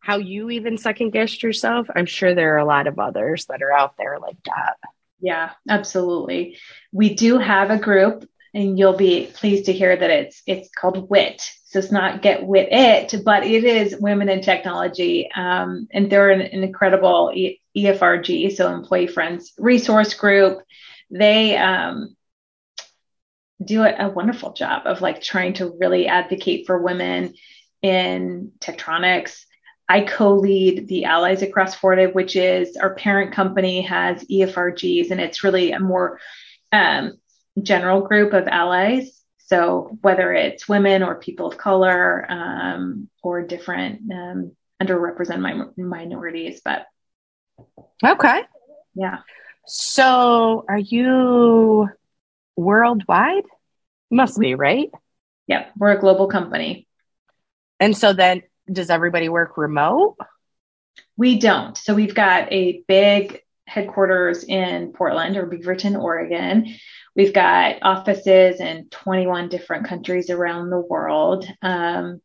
how 0.00 0.16
you 0.16 0.48
even 0.48 0.78
second 0.78 1.10
guessed 1.10 1.42
yourself, 1.42 1.88
I'm 1.94 2.06
sure 2.06 2.34
there 2.34 2.54
are 2.54 2.58
a 2.58 2.64
lot 2.64 2.86
of 2.86 2.98
others 2.98 3.44
that 3.46 3.60
are 3.62 3.70
out 3.72 3.98
there 3.98 4.18
like 4.18 4.42
that. 4.46 4.76
Yeah, 5.20 5.50
absolutely. 5.68 6.56
We 6.90 7.12
do 7.12 7.36
have 7.38 7.70
a 7.70 7.78
group 7.78 8.26
and 8.54 8.78
you'll 8.78 8.96
be 8.96 9.30
pleased 9.34 9.66
to 9.66 9.74
hear 9.74 9.94
that 9.94 10.10
it's 10.10 10.42
it's 10.46 10.70
called 10.70 11.10
WIT. 11.10 11.42
So 11.64 11.78
it's 11.78 11.92
not 11.92 12.22
Get 12.22 12.46
Wit 12.46 12.68
It, 12.70 13.22
but 13.22 13.44
it 13.44 13.64
is 13.64 14.00
Women 14.00 14.30
in 14.30 14.40
Technology, 14.40 15.28
um, 15.36 15.88
and 15.92 16.10
they're 16.10 16.30
an, 16.30 16.40
an 16.40 16.64
incredible 16.64 17.30
e- 17.34 17.60
EFRG, 17.76 18.56
so 18.56 18.72
Employee 18.72 19.08
Friends 19.08 19.52
Resource 19.58 20.14
Group. 20.14 20.60
They 21.10 21.56
um, 21.58 22.15
do 23.66 23.82
a, 23.82 24.06
a 24.06 24.08
wonderful 24.08 24.52
job 24.52 24.82
of 24.86 25.00
like 25.00 25.20
trying 25.20 25.54
to 25.54 25.76
really 25.78 26.06
advocate 26.06 26.66
for 26.66 26.82
women 26.82 27.34
in 27.82 28.52
Tektronix. 28.60 29.42
I 29.88 30.00
co-lead 30.00 30.88
the 30.88 31.04
Allies 31.04 31.42
Across 31.42 31.76
Fortive, 31.76 32.14
which 32.14 32.34
is 32.34 32.76
our 32.76 32.94
parent 32.94 33.32
company 33.32 33.82
has 33.82 34.24
EFRGs, 34.24 35.10
and 35.10 35.20
it's 35.20 35.44
really 35.44 35.72
a 35.72 35.78
more 35.78 36.18
um, 36.72 37.18
general 37.62 38.00
group 38.00 38.32
of 38.32 38.48
allies. 38.48 39.20
So 39.38 39.96
whether 40.00 40.32
it's 40.32 40.68
women 40.68 41.04
or 41.04 41.20
people 41.20 41.46
of 41.46 41.56
color 41.56 42.26
um, 42.28 43.08
or 43.22 43.42
different 43.42 44.10
um, 44.12 44.56
underrepresented 44.82 45.74
mi- 45.76 45.84
minorities, 45.84 46.60
but 46.64 46.86
okay, 48.04 48.42
yeah. 48.96 49.18
So 49.66 50.64
are 50.68 50.78
you 50.78 51.88
worldwide? 52.56 53.44
Must 54.10 54.38
be 54.38 54.54
right. 54.54 54.90
Yep, 55.46 55.72
we're 55.78 55.92
a 55.92 56.00
global 56.00 56.28
company. 56.28 56.86
And 57.80 57.96
so 57.96 58.12
then, 58.12 58.42
does 58.70 58.90
everybody 58.90 59.28
work 59.28 59.56
remote? 59.56 60.16
We 61.16 61.38
don't. 61.38 61.76
So 61.76 61.94
we've 61.94 62.14
got 62.14 62.52
a 62.52 62.82
big 62.88 63.40
headquarters 63.66 64.44
in 64.44 64.92
Portland 64.92 65.36
or 65.36 65.46
Beaverton, 65.46 66.00
Oregon. 66.00 66.74
We've 67.14 67.32
got 67.32 67.78
offices 67.82 68.60
in 68.60 68.88
21 68.90 69.48
different 69.48 69.86
countries 69.86 70.30
around 70.30 70.70
the 70.70 70.80
world. 70.80 71.46
Um, 71.62 72.20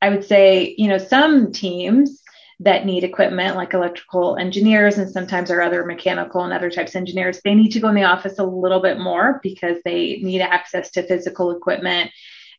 I 0.00 0.10
would 0.10 0.24
say, 0.24 0.74
you 0.76 0.88
know, 0.88 0.98
some 0.98 1.52
teams 1.52 2.22
that 2.60 2.86
need 2.86 3.04
equipment, 3.04 3.56
like 3.56 3.74
electrical 3.74 4.36
engineers, 4.36 4.96
and 4.96 5.10
sometimes 5.10 5.50
our 5.50 5.60
other 5.60 5.84
mechanical 5.84 6.42
and 6.42 6.52
other 6.52 6.70
types 6.70 6.94
of 6.94 7.00
engineers, 7.00 7.40
they 7.44 7.54
need 7.54 7.70
to 7.70 7.80
go 7.80 7.88
in 7.88 7.94
the 7.94 8.04
office 8.04 8.38
a 8.38 8.44
little 8.44 8.80
bit 8.80 8.98
more 8.98 9.40
because 9.42 9.76
they 9.84 10.18
need 10.22 10.40
access 10.40 10.90
to 10.92 11.06
physical 11.06 11.50
equipment. 11.50 12.10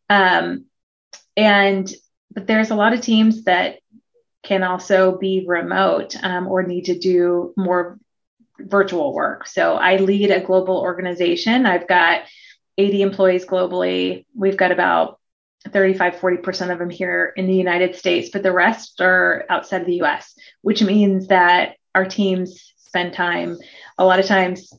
Um, 0.10 0.65
and 1.36 1.91
but 2.31 2.45
there's 2.45 2.69
a 2.69 2.75
lot 2.75 2.93
of 2.93 3.01
teams 3.01 3.45
that 3.45 3.79
can 4.43 4.63
also 4.63 5.17
be 5.17 5.45
remote 5.47 6.15
um, 6.23 6.47
or 6.47 6.63
need 6.63 6.86
to 6.86 6.97
do 6.97 7.53
more 7.57 7.99
virtual 8.60 9.13
work. 9.13 9.47
So 9.47 9.75
I 9.75 9.97
lead 9.97 10.31
a 10.31 10.41
global 10.41 10.77
organization. 10.77 11.65
I've 11.65 11.88
got 11.88 12.23
80 12.77 13.01
employees 13.01 13.45
globally. 13.45 14.25
We've 14.36 14.57
got 14.57 14.71
about 14.71 15.19
35, 15.67 16.15
40% 16.15 16.72
of 16.72 16.80
them 16.80 16.89
here 16.89 17.34
in 17.36 17.48
the 17.48 17.56
United 17.56 17.96
States, 17.96 18.30
but 18.32 18.43
the 18.43 18.52
rest 18.52 19.02
are 19.02 19.46
outside 19.50 19.82
of 19.82 19.88
the 19.88 20.02
US, 20.04 20.34
which 20.62 20.82
means 20.82 21.28
that 21.28 21.76
our 21.93 22.06
teams 22.06 22.74
spend 22.78 23.13
time 23.13 23.58
a 23.98 24.06
lot 24.06 24.20
of 24.20 24.26
times 24.26 24.72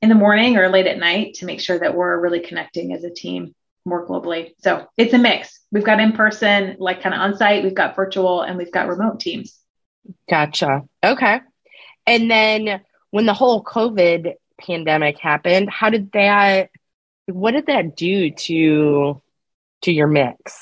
in 0.00 0.08
the 0.08 0.14
morning 0.14 0.56
or 0.56 0.68
late 0.68 0.86
at 0.86 0.98
night 0.98 1.34
to 1.34 1.46
make 1.46 1.60
sure 1.60 1.78
that 1.78 1.94
we're 1.94 2.20
really 2.20 2.40
connecting 2.40 2.92
as 2.92 3.04
a 3.04 3.10
team 3.10 3.54
more 3.84 4.06
globally. 4.06 4.50
So 4.58 4.86
it's 4.96 5.14
a 5.14 5.18
mix. 5.18 5.60
We've 5.70 5.84
got 5.84 6.00
in 6.00 6.12
person, 6.12 6.76
like 6.78 7.02
kind 7.02 7.14
of 7.14 7.20
on 7.20 7.36
site, 7.36 7.62
we've 7.62 7.74
got 7.74 7.96
virtual, 7.96 8.42
and 8.42 8.56
we've 8.58 8.72
got 8.72 8.88
remote 8.88 9.20
teams. 9.20 9.58
Gotcha. 10.28 10.82
Okay. 11.04 11.40
And 12.06 12.30
then 12.30 12.80
when 13.10 13.26
the 13.26 13.34
whole 13.34 13.62
COVID 13.62 14.34
pandemic 14.60 15.18
happened, 15.18 15.70
how 15.70 15.90
did 15.90 16.10
that, 16.12 16.70
what 17.26 17.52
did 17.52 17.66
that 17.66 17.96
do 17.96 18.30
to, 18.30 19.21
to 19.82 19.92
your 19.92 20.06
mix? 20.06 20.58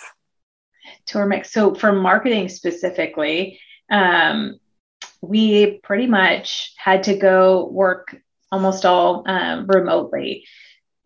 To 1.07 1.19
our 1.19 1.27
mix. 1.27 1.53
So 1.53 1.75
for 1.75 1.93
marketing 1.93 2.49
specifically, 2.49 3.61
um, 3.91 4.59
we 5.21 5.79
pretty 5.83 6.07
much 6.07 6.73
had 6.77 7.05
to 7.05 7.17
go 7.17 7.69
work 7.69 8.17
almost 8.51 8.85
all 8.85 9.25
um, 9.27 9.67
remotely. 9.67 10.45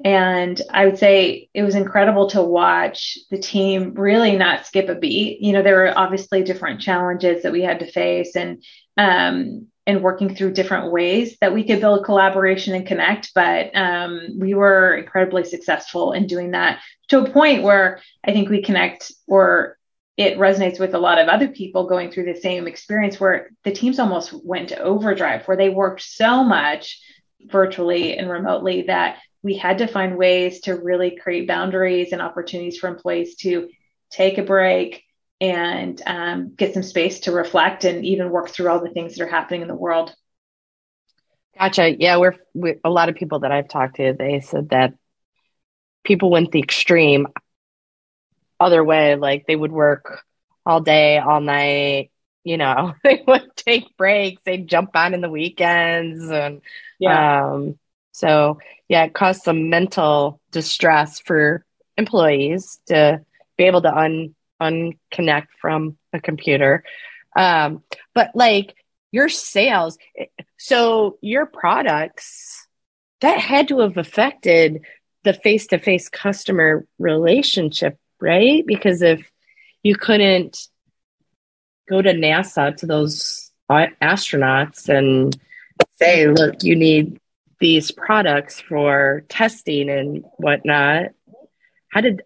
And 0.04 0.60
I 0.70 0.86
would 0.86 0.98
say 0.98 1.48
it 1.54 1.62
was 1.62 1.74
incredible 1.74 2.28
to 2.30 2.42
watch 2.42 3.16
the 3.30 3.38
team 3.38 3.94
really 3.94 4.36
not 4.36 4.66
skip 4.66 4.88
a 4.88 4.94
beat. 4.94 5.40
You 5.40 5.52
know, 5.52 5.62
there 5.62 5.76
were 5.76 5.96
obviously 5.96 6.42
different 6.42 6.80
challenges 6.80 7.42
that 7.42 7.52
we 7.52 7.62
had 7.62 7.78
to 7.80 7.90
face 7.90 8.34
and 8.34 8.62
um, 8.96 9.68
and 9.86 10.02
working 10.02 10.34
through 10.34 10.52
different 10.52 10.90
ways 10.90 11.36
that 11.40 11.52
we 11.52 11.64
could 11.64 11.80
build 11.80 12.04
collaboration 12.04 12.74
and 12.74 12.86
connect. 12.86 13.32
But 13.34 13.74
um, 13.76 14.38
we 14.38 14.54
were 14.54 14.96
incredibly 14.96 15.44
successful 15.44 16.12
in 16.12 16.26
doing 16.26 16.52
that 16.52 16.80
to 17.08 17.20
a 17.20 17.30
point 17.30 17.62
where 17.62 18.00
I 18.24 18.32
think 18.32 18.48
we 18.48 18.62
connect 18.62 19.12
or 19.26 19.76
it 20.16 20.38
resonates 20.38 20.78
with 20.78 20.94
a 20.94 20.98
lot 20.98 21.18
of 21.18 21.28
other 21.28 21.48
people 21.48 21.88
going 21.88 22.10
through 22.10 22.32
the 22.32 22.40
same 22.40 22.66
experience 22.66 23.18
where 23.18 23.50
the 23.64 23.72
teams 23.72 23.98
almost 23.98 24.32
went 24.32 24.68
to 24.68 24.78
overdrive, 24.78 25.46
where 25.46 25.56
they 25.56 25.68
worked 25.68 26.02
so 26.02 26.44
much 26.44 27.00
virtually 27.46 28.16
and 28.16 28.30
remotely 28.30 28.82
that 28.82 29.18
we 29.42 29.56
had 29.56 29.78
to 29.78 29.86
find 29.86 30.16
ways 30.16 30.60
to 30.60 30.74
really 30.74 31.16
create 31.16 31.48
boundaries 31.48 32.12
and 32.12 32.22
opportunities 32.22 32.78
for 32.78 32.88
employees 32.88 33.36
to 33.36 33.68
take 34.10 34.38
a 34.38 34.42
break, 34.42 35.02
and 35.50 36.00
um, 36.06 36.54
get 36.54 36.74
some 36.74 36.82
space 36.82 37.20
to 37.20 37.32
reflect 37.32 37.84
and 37.84 38.04
even 38.04 38.30
work 38.30 38.48
through 38.48 38.68
all 38.68 38.80
the 38.80 38.90
things 38.90 39.14
that 39.14 39.24
are 39.24 39.30
happening 39.30 39.62
in 39.62 39.68
the 39.68 39.74
world. 39.74 40.14
Gotcha. 41.58 41.94
Yeah, 41.96 42.16
we're, 42.16 42.34
we 42.54 42.76
a 42.82 42.90
lot 42.90 43.08
of 43.08 43.14
people 43.14 43.40
that 43.40 43.52
I've 43.52 43.68
talked 43.68 43.96
to. 43.96 44.14
They 44.18 44.40
said 44.40 44.70
that 44.70 44.94
people 46.02 46.30
went 46.30 46.50
the 46.50 46.60
extreme 46.60 47.28
other 48.58 48.82
way, 48.82 49.16
like 49.16 49.46
they 49.46 49.54
would 49.54 49.72
work 49.72 50.22
all 50.64 50.80
day, 50.80 51.18
all 51.18 51.40
night. 51.40 52.10
You 52.42 52.56
know, 52.56 52.94
they 53.04 53.22
would 53.26 53.54
take 53.56 53.96
breaks. 53.96 54.42
They'd 54.44 54.68
jump 54.68 54.90
on 54.94 55.14
in 55.14 55.20
the 55.20 55.30
weekends, 55.30 56.28
and 56.30 56.62
yeah. 56.98 57.44
Um, 57.44 57.78
so 58.12 58.58
yeah, 58.88 59.04
it 59.04 59.14
caused 59.14 59.42
some 59.42 59.68
mental 59.70 60.40
distress 60.50 61.20
for 61.20 61.64
employees 61.96 62.80
to 62.86 63.20
be 63.56 63.64
able 63.64 63.82
to 63.82 63.96
un 63.96 64.34
unconnect 64.60 65.46
from 65.60 65.96
a 66.12 66.20
computer. 66.20 66.84
Um, 67.36 67.82
but 68.14 68.30
like 68.34 68.74
your 69.10 69.28
sales, 69.28 69.98
so 70.56 71.18
your 71.20 71.46
products 71.46 72.66
that 73.20 73.38
had 73.38 73.68
to 73.68 73.80
have 73.80 73.96
affected 73.96 74.82
the 75.24 75.32
face 75.32 75.66
to 75.68 75.78
face 75.78 76.08
customer 76.08 76.86
relationship, 76.98 77.98
right? 78.20 78.64
Because 78.66 79.02
if 79.02 79.28
you 79.82 79.96
couldn't 79.96 80.68
go 81.88 82.00
to 82.00 82.12
NASA 82.12 82.76
to 82.76 82.86
those 82.86 83.50
astronauts 83.70 84.88
and 84.88 85.36
say, 85.98 86.28
look, 86.28 86.62
you 86.62 86.76
need 86.76 87.18
these 87.60 87.90
products 87.90 88.60
for 88.60 89.24
testing 89.28 89.88
and 89.88 90.24
whatnot. 90.36 91.12
How 91.88 92.00
did 92.00 92.22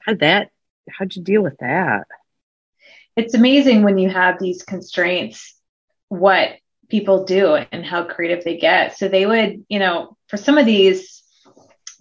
how 0.00 0.12
did 0.12 0.20
that 0.20 0.50
how'd 0.90 1.14
you 1.14 1.22
deal 1.22 1.42
with 1.42 1.58
that? 1.58 2.06
It's 3.16 3.34
amazing 3.34 3.82
when 3.82 3.98
you 3.98 4.10
have 4.10 4.38
these 4.38 4.62
constraints, 4.62 5.54
what 6.08 6.50
people 6.88 7.24
do 7.24 7.54
and 7.54 7.84
how 7.84 8.04
creative 8.04 8.44
they 8.44 8.56
get. 8.56 8.96
So 8.96 9.08
they 9.08 9.26
would, 9.26 9.64
you 9.68 9.78
know, 9.78 10.16
for 10.28 10.36
some 10.36 10.58
of 10.58 10.66
these 10.66 11.22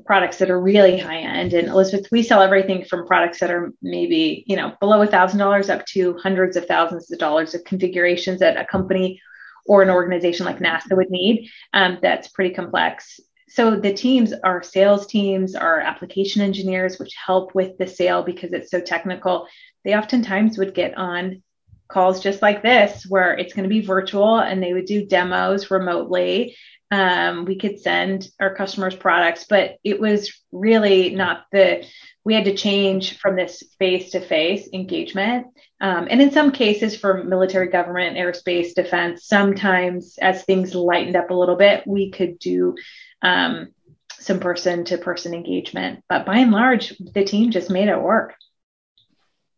products 0.05 0.37
that 0.37 0.49
are 0.49 0.59
really 0.59 0.97
high 0.97 1.19
end, 1.19 1.53
and 1.53 1.67
Elizabeth, 1.67 2.07
we 2.11 2.23
sell 2.23 2.41
everything 2.41 2.83
from 2.83 3.07
products 3.07 3.39
that 3.39 3.51
are 3.51 3.71
maybe, 3.81 4.43
you 4.47 4.55
know, 4.55 4.73
below 4.79 5.01
a 5.01 5.07
thousand 5.07 5.39
dollars 5.39 5.69
up 5.69 5.85
to 5.87 6.17
hundreds 6.17 6.57
of 6.57 6.65
thousands 6.65 7.11
of 7.11 7.19
dollars 7.19 7.53
of 7.53 7.63
configurations 7.63 8.39
that 8.39 8.57
a 8.57 8.65
company 8.65 9.21
or 9.65 9.81
an 9.81 9.89
organization 9.89 10.45
like 10.45 10.59
NASA 10.59 10.95
would 10.97 11.09
need. 11.09 11.49
Um, 11.73 11.99
that's 12.01 12.27
pretty 12.27 12.53
complex. 12.53 13.19
So 13.53 13.75
the 13.75 13.93
teams 13.93 14.33
are 14.33 14.63
sales 14.63 15.05
teams, 15.05 15.53
are 15.53 15.79
application 15.79 16.41
engineers, 16.41 16.97
which 16.97 17.13
help 17.13 17.53
with 17.53 17.77
the 17.77 17.85
sale 17.85 18.23
because 18.23 18.51
it's 18.51 18.71
so 18.71 18.81
technical. 18.81 19.47
They 19.85 19.95
oftentimes 19.95 20.57
would 20.57 20.73
get 20.73 20.97
on 20.97 21.43
calls 21.87 22.19
just 22.19 22.41
like 22.41 22.63
this, 22.63 23.05
where 23.05 23.37
it's 23.37 23.53
going 23.53 23.69
to 23.69 23.69
be 23.69 23.81
virtual 23.81 24.39
and 24.39 24.61
they 24.61 24.73
would 24.73 24.87
do 24.87 25.05
demos 25.05 25.69
remotely. 25.69 26.57
Um, 26.89 27.45
we 27.45 27.55
could 27.55 27.79
send 27.79 28.27
our 28.39 28.55
customers 28.55 28.95
products, 28.95 29.45
but 29.47 29.75
it 29.83 29.99
was 29.99 30.33
really 30.51 31.13
not 31.13 31.45
the, 31.51 31.85
we 32.25 32.33
had 32.33 32.45
to 32.45 32.55
change 32.55 33.17
from 33.19 33.35
this 33.35 33.63
face 33.79 34.11
to 34.11 34.21
face 34.21 34.69
engagement. 34.71 35.47
Um, 35.81 36.07
and 36.09 36.21
in 36.21 36.31
some 36.31 36.51
cases, 36.51 36.95
for 36.95 37.23
military, 37.23 37.67
government, 37.67 38.17
aerospace, 38.17 38.73
defense, 38.73 39.25
sometimes 39.25 40.17
as 40.21 40.43
things 40.43 40.73
lightened 40.73 41.17
up 41.17 41.31
a 41.31 41.35
little 41.35 41.57
bit, 41.57 41.85
we 41.85 42.11
could 42.11 42.39
do 42.39 42.75
um, 43.21 43.73
some 44.19 44.39
person 44.39 44.85
to 44.85 44.97
person 44.97 45.33
engagement. 45.33 46.03
But 46.07 46.25
by 46.25 46.37
and 46.37 46.51
large, 46.51 46.97
the 46.97 47.25
team 47.25 47.51
just 47.51 47.69
made 47.69 47.89
it 47.89 48.01
work. 48.01 48.35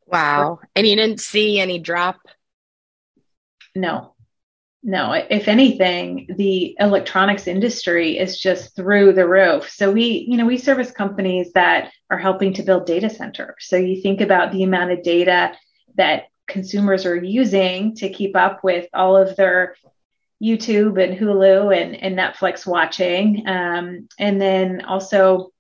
Wow. 0.08 0.60
And 0.76 0.88
you 0.88 0.96
didn't 0.96 1.20
see 1.20 1.60
any 1.60 1.78
drop? 1.78 2.20
No. 3.76 4.15
No, 4.88 5.14
if 5.14 5.48
anything, 5.48 6.28
the 6.38 6.76
electronics 6.80 7.48
industry 7.48 8.20
is 8.20 8.40
just 8.40 8.76
through 8.76 9.14
the 9.14 9.28
roof. 9.28 9.68
So 9.68 9.92
we, 9.92 10.28
you 10.30 10.38
know, 10.38 10.46
we 10.46 10.60
service 10.60 10.92
companies 10.92 11.52
that 11.54 11.92
are 12.12 12.20
helping 12.20 12.54
to 12.54 12.62
build 12.62 12.86
data 12.86 13.10
centers. 13.10 13.56
So 13.62 13.78
you 13.78 14.00
think 14.00 14.22
about 14.22 14.52
the 14.52 14.62
amount 14.62 14.92
of 14.92 15.02
data 15.02 15.54
that 15.96 16.26
consumers 16.46 17.08
are 17.08 17.16
using 17.16 17.96
to 17.96 18.10
keep 18.10 18.36
up 18.36 18.64
with 18.64 18.88
all 18.94 19.18
of 19.18 19.36
their 19.36 19.76
YouTube 20.40 21.04
and 21.04 21.18
Hulu 21.18 21.76
and, 21.76 21.96
and 21.96 22.16
Netflix 22.16 22.68
watching. 22.68 23.48
Um, 23.48 24.08
and 24.20 24.40
then 24.40 24.86
also 24.86 25.52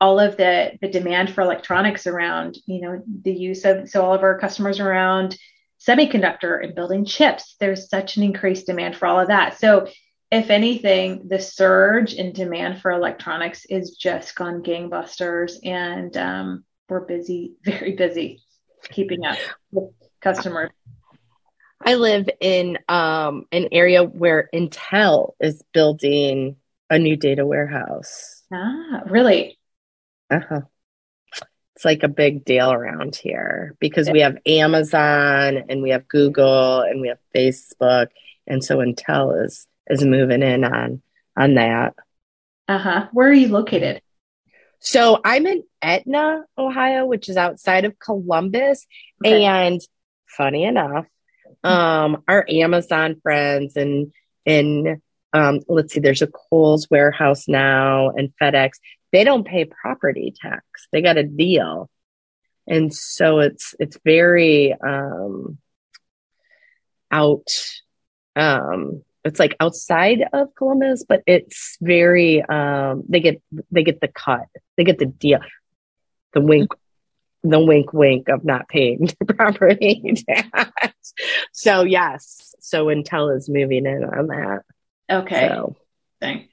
all 0.00 0.18
of 0.18 0.36
the, 0.36 0.72
the 0.80 0.88
demand 0.88 1.32
for 1.32 1.42
electronics 1.42 2.08
around, 2.08 2.58
you 2.66 2.80
know, 2.80 3.04
the 3.22 3.32
use 3.32 3.64
of, 3.64 3.88
so 3.88 4.04
all 4.04 4.14
of 4.14 4.24
our 4.24 4.36
customers 4.36 4.80
around 4.80 5.38
semiconductor 5.86 6.62
and 6.62 6.74
building 6.74 7.04
chips, 7.04 7.56
there's 7.60 7.88
such 7.88 8.16
an 8.16 8.22
increased 8.22 8.66
demand 8.66 8.96
for 8.96 9.06
all 9.06 9.20
of 9.20 9.28
that. 9.28 9.58
So 9.58 9.88
if 10.30 10.50
anything, 10.50 11.28
the 11.28 11.38
surge 11.38 12.14
in 12.14 12.32
demand 12.32 12.80
for 12.80 12.90
electronics 12.90 13.64
is 13.66 13.92
just 13.92 14.34
gone 14.34 14.62
gangbusters 14.62 15.54
and 15.64 16.16
um, 16.16 16.64
we're 16.88 17.04
busy, 17.04 17.54
very 17.64 17.92
busy 17.92 18.42
keeping 18.90 19.24
up 19.24 19.38
with 19.70 19.90
customers. 20.20 20.70
I 21.84 21.94
live 21.94 22.28
in 22.40 22.78
um, 22.88 23.44
an 23.52 23.68
area 23.70 24.02
where 24.02 24.48
Intel 24.52 25.34
is 25.40 25.62
building 25.72 26.56
a 26.88 26.98
new 26.98 27.16
data 27.16 27.44
warehouse. 27.44 28.42
Ah, 28.52 29.02
really? 29.06 29.58
Uh 30.30 30.40
huh. 30.48 30.60
It's 31.76 31.84
like 31.84 32.02
a 32.02 32.08
big 32.08 32.44
deal 32.46 32.72
around 32.72 33.16
here 33.16 33.76
because 33.80 34.10
we 34.10 34.20
have 34.20 34.38
Amazon 34.46 35.64
and 35.68 35.82
we 35.82 35.90
have 35.90 36.08
Google 36.08 36.80
and 36.80 37.02
we 37.02 37.08
have 37.08 37.18
Facebook, 37.34 38.08
and 38.46 38.64
so 38.64 38.78
Intel 38.78 39.44
is 39.44 39.66
is 39.86 40.02
moving 40.02 40.42
in 40.42 40.64
on 40.64 41.02
on 41.36 41.54
that. 41.54 41.94
Uh 42.66 42.78
huh. 42.78 43.08
Where 43.12 43.28
are 43.28 43.34
you 43.34 43.48
located? 43.48 44.00
So 44.78 45.20
I'm 45.22 45.46
in 45.46 45.64
Etna, 45.82 46.44
Ohio, 46.56 47.04
which 47.04 47.28
is 47.28 47.36
outside 47.36 47.84
of 47.84 47.98
Columbus, 47.98 48.86
okay. 49.22 49.44
and 49.44 49.80
funny 50.26 50.64
enough, 50.64 51.04
um, 51.62 52.22
our 52.26 52.46
Amazon 52.48 53.20
friends 53.22 53.76
and 53.76 54.12
and 54.46 55.02
um, 55.34 55.60
let's 55.68 55.92
see, 55.92 56.00
there's 56.00 56.22
a 56.22 56.28
Kohl's 56.28 56.88
warehouse 56.90 57.48
now 57.48 58.08
and 58.10 58.32
FedEx. 58.40 58.70
They 59.12 59.24
don't 59.24 59.46
pay 59.46 59.64
property 59.64 60.34
tax. 60.40 60.64
They 60.92 61.02
got 61.02 61.16
a 61.16 61.22
deal, 61.22 61.88
and 62.66 62.92
so 62.92 63.40
it's 63.40 63.74
it's 63.78 63.98
very 64.04 64.74
um, 64.74 65.58
out. 67.10 67.48
Um, 68.34 69.02
it's 69.24 69.40
like 69.40 69.56
outside 69.58 70.24
of 70.32 70.54
Columbus, 70.54 71.04
but 71.08 71.22
it's 71.26 71.76
very. 71.80 72.42
Um, 72.42 73.04
they 73.08 73.20
get 73.20 73.42
they 73.70 73.82
get 73.82 74.00
the 74.00 74.08
cut. 74.08 74.46
They 74.76 74.84
get 74.84 74.98
the 74.98 75.06
deal. 75.06 75.40
The 76.34 76.40
wink 76.40 76.72
the 77.42 77.60
wink 77.60 77.92
wink 77.92 78.28
of 78.28 78.44
not 78.44 78.68
paying 78.68 79.08
property 79.28 80.14
tax. 80.28 81.14
So 81.52 81.84
yes, 81.84 82.54
so 82.60 82.86
Intel 82.86 83.36
is 83.36 83.48
moving 83.48 83.86
in 83.86 84.04
on 84.04 84.26
that. 84.28 84.62
Okay. 85.10 85.48
So, 85.48 85.76
Thanks. 86.20 86.52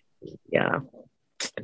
Yeah. 0.49 0.79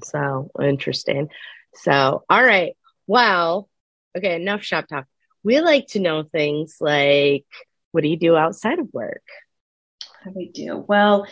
So 0.04 0.50
interesting. 0.62 1.30
So 1.76 2.24
all 2.30 2.44
right. 2.44 2.76
Well, 3.08 3.70
okay, 4.18 4.36
enough 4.36 4.64
shop 4.64 4.88
talk. 4.88 5.06
We 5.44 5.62
like 5.62 5.88
to 5.90 6.00
know 6.00 6.24
things 6.24 6.78
like 6.80 7.46
what 7.92 8.02
do 8.02 8.10
you 8.10 8.18
do 8.18 8.36
outside 8.36 8.80
of 8.80 8.94
work? 8.94 9.24
What 10.24 10.34
do 10.34 10.38
we 10.38 10.50
do? 10.52 10.78
Well, 10.78 11.28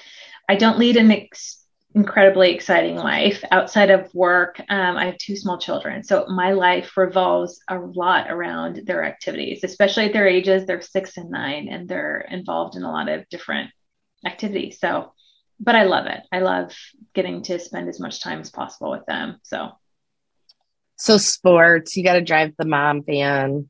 I 0.49 0.55
don't 0.55 0.79
lead 0.79 0.97
an 0.97 1.12
ex- 1.12 1.63
incredibly 1.93 2.51
exciting 2.51 2.95
life 2.95 3.43
outside 3.51 3.89
of 3.89 4.13
work. 4.13 4.60
Um, 4.69 4.97
I 4.97 5.05
have 5.05 5.17
two 5.17 5.36
small 5.36 5.57
children, 5.57 6.03
so 6.03 6.25
my 6.27 6.53
life 6.53 6.95
revolves 6.95 7.60
a 7.69 7.77
lot 7.77 8.29
around 8.29 8.81
their 8.86 9.03
activities, 9.03 9.63
especially 9.63 10.05
at 10.05 10.13
their 10.13 10.27
ages. 10.27 10.65
They're 10.65 10.81
six 10.81 11.17
and 11.17 11.29
nine, 11.29 11.67
and 11.69 11.88
they're 11.88 12.21
involved 12.21 12.75
in 12.75 12.83
a 12.83 12.91
lot 12.91 13.10
of 13.10 13.27
different 13.29 13.71
activities. 14.25 14.79
So, 14.79 15.13
but 15.60 15.76
I 15.76 15.84
love 15.84 16.06
it. 16.06 16.22
I 16.32 16.39
love 16.39 16.76
getting 17.13 17.43
to 17.43 17.60
spend 17.60 17.89
as 17.89 18.00
much 18.00 18.22
time 18.22 18.39
as 18.39 18.50
possible 18.50 18.91
with 18.91 19.06
them. 19.06 19.39
So, 19.43 19.72
so 20.98 21.17
sports, 21.17 21.96
you 21.96 22.04
got 22.04 22.13
to 22.13 22.22
drive 22.22 22.54
the 22.58 22.65
mom 22.65 23.04
van, 23.04 23.70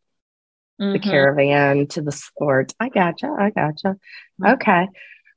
mm-hmm. 0.82 0.94
the 0.94 1.00
caravan 1.00 1.88
to 1.88 2.02
the 2.02 2.12
sports. 2.12 2.74
I 2.80 2.90
gotcha. 2.90 3.28
I 3.28 3.50
gotcha. 3.50 3.96
Mm-hmm. 4.42 4.54
Okay. 4.54 4.88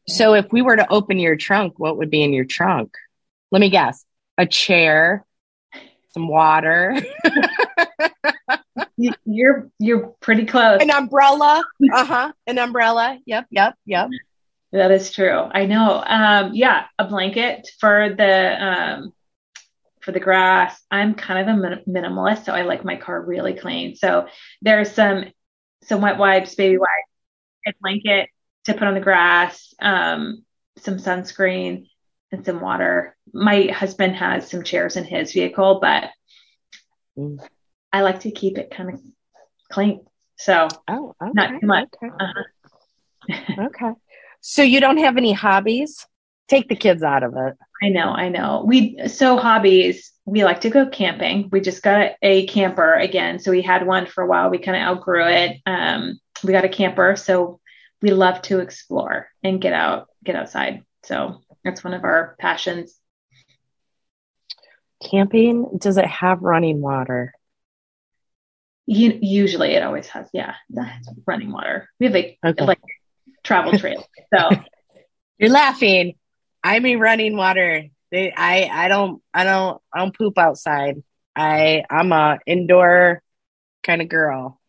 So 0.09 0.35
if 0.35 0.53
we 0.53 0.63
were 0.63 0.77
to 0.77 0.91
open 0.91 1.19
your 1.19 1.37
trunk, 1.37 1.79
what 1.79 1.97
would 1.99 2.11
be 2.11 2.23
in 2.23 2.33
your 2.33 2.45
trunk? 2.45 2.95
Let 3.51 3.61
me 3.61 3.71
guess. 3.71 4.05
A 4.39 4.47
chair, 4.47 5.25
some 6.13 6.29
water. 6.29 6.97
you're 9.25 9.71
you're 9.79 10.09
pretty 10.21 10.47
close. 10.47 10.81
An 10.81 10.91
umbrella. 10.91 11.63
Uh-huh. 11.93 12.33
An 12.47 12.59
umbrella. 12.59 13.19
Yep, 13.27 13.47
yep, 13.51 13.75
yep. 13.85 14.09
That 14.73 14.91
is 14.93 15.11
true. 15.13 15.49
I 15.53 15.67
know. 15.67 16.03
Um, 16.07 16.53
yeah, 16.55 16.85
a 16.99 17.05
blanket 17.05 17.69
for 17.81 18.15
the 18.17 18.65
um, 18.65 19.13
for 20.01 20.13
the 20.13 20.21
grass. 20.21 20.81
I'm 20.91 21.15
kind 21.15 21.49
of 21.49 21.55
a 21.55 21.59
min- 21.59 21.85
minimalist, 21.89 22.45
so 22.45 22.53
I 22.53 22.63
like 22.63 22.85
my 22.85 22.97
car 22.97 23.21
really 23.21 23.55
clean. 23.55 23.97
So 23.97 24.29
there's 24.63 24.93
some 24.93 25.25
some 25.85 26.01
wet 26.01 26.19
wipes, 26.19 26.55
baby 26.55 26.79
wipes, 26.79 26.91
a 27.67 27.73
blanket, 27.81 28.29
to 28.65 28.75
put 28.75 28.85
on 28.85 28.95
the 28.95 29.01
grass, 29.01 29.75
um, 29.81 30.45
some 30.79 30.97
sunscreen, 30.97 31.89
and 32.31 32.45
some 32.45 32.61
water. 32.61 33.17
My 33.33 33.65
husband 33.67 34.17
has 34.17 34.49
some 34.49 34.63
chairs 34.63 34.97
in 34.97 35.05
his 35.05 35.33
vehicle, 35.33 35.81
but 35.81 36.11
mm. 37.19 37.39
I 37.93 38.03
like 38.03 38.21
to 38.21 38.31
keep 38.31 38.59
it 38.59 38.71
kind 38.71 38.95
of 38.95 39.01
clean. 39.71 40.05
So, 40.37 40.69
oh, 40.89 41.15
okay, 41.21 41.33
not 41.35 41.61
too 41.61 41.67
much. 41.67 41.89
Okay. 42.03 42.15
Uh-huh. 42.21 43.67
okay. 43.67 43.93
So 44.40 44.62
you 44.62 44.81
don't 44.81 44.98
have 44.98 45.16
any 45.16 45.33
hobbies? 45.33 46.07
Take 46.48 46.68
the 46.68 46.76
kids 46.76 47.03
out 47.03 47.22
of 47.22 47.35
it. 47.37 47.57
I 47.83 47.88
know, 47.88 48.11
I 48.11 48.29
know. 48.29 48.64
We 48.66 49.09
so 49.09 49.37
hobbies. 49.37 50.12
We 50.24 50.44
like 50.44 50.61
to 50.62 50.70
go 50.70 50.88
camping. 50.88 51.48
We 51.50 51.61
just 51.61 51.83
got 51.83 52.12
a 52.22 52.46
camper 52.46 52.94
again. 52.94 53.38
So 53.38 53.50
we 53.50 53.62
had 53.62 53.87
one 53.87 54.07
for 54.07 54.22
a 54.22 54.26
while. 54.26 54.50
We 54.50 54.59
kind 54.59 54.76
of 54.76 54.83
outgrew 54.83 55.26
it. 55.26 55.57
Um, 55.66 56.20
we 56.44 56.53
got 56.53 56.64
a 56.64 56.68
camper, 56.68 57.16
so 57.16 57.61
we 58.03 58.11
love 58.11 58.40
to 58.42 58.61
explore 58.61 59.29
and 59.42 59.61
get 59.61 59.72
out, 59.72 60.09
get 60.24 60.37
outside. 60.37 60.85
So 61.05 61.42
that's 61.64 61.85
one 61.85 61.94
of 61.94 62.05
our 62.05 62.37
passions. 62.38 62.96
Camping, 65.03 65.79
does 65.79 65.96
it 65.96 66.07
have 66.07 66.42
running 66.42 66.81
water? 66.81 67.33
You, 68.87 69.18
usually 69.20 69.72
it 69.72 69.83
always 69.83 70.09
has, 70.09 70.29
yeah, 70.33 70.55
that's 70.68 71.09
running 71.26 71.53
water. 71.53 71.88
We 71.98 72.07
have 72.07 72.16
a, 72.16 72.38
okay. 72.44 72.64
like 72.64 72.81
travel 73.42 73.79
trail. 73.79 74.05
So 74.35 74.50
you're 75.38 75.50
laughing. 75.50 76.14
I 76.62 76.79
mean 76.81 76.98
running 76.98 77.37
water. 77.37 77.87
They, 78.11 78.33
I, 78.33 78.68
I 78.70 78.88
don't, 78.88 79.22
I 79.33 79.44
don't, 79.44 79.81
I 79.94 80.00
don't 80.00 80.16
poop 80.16 80.37
outside. 80.37 81.03
I, 81.37 81.85
I'm 81.88 82.12
a 82.12 82.38
indoor 82.46 83.22
kind 83.83 84.03
of 84.03 84.09
girl 84.09 84.61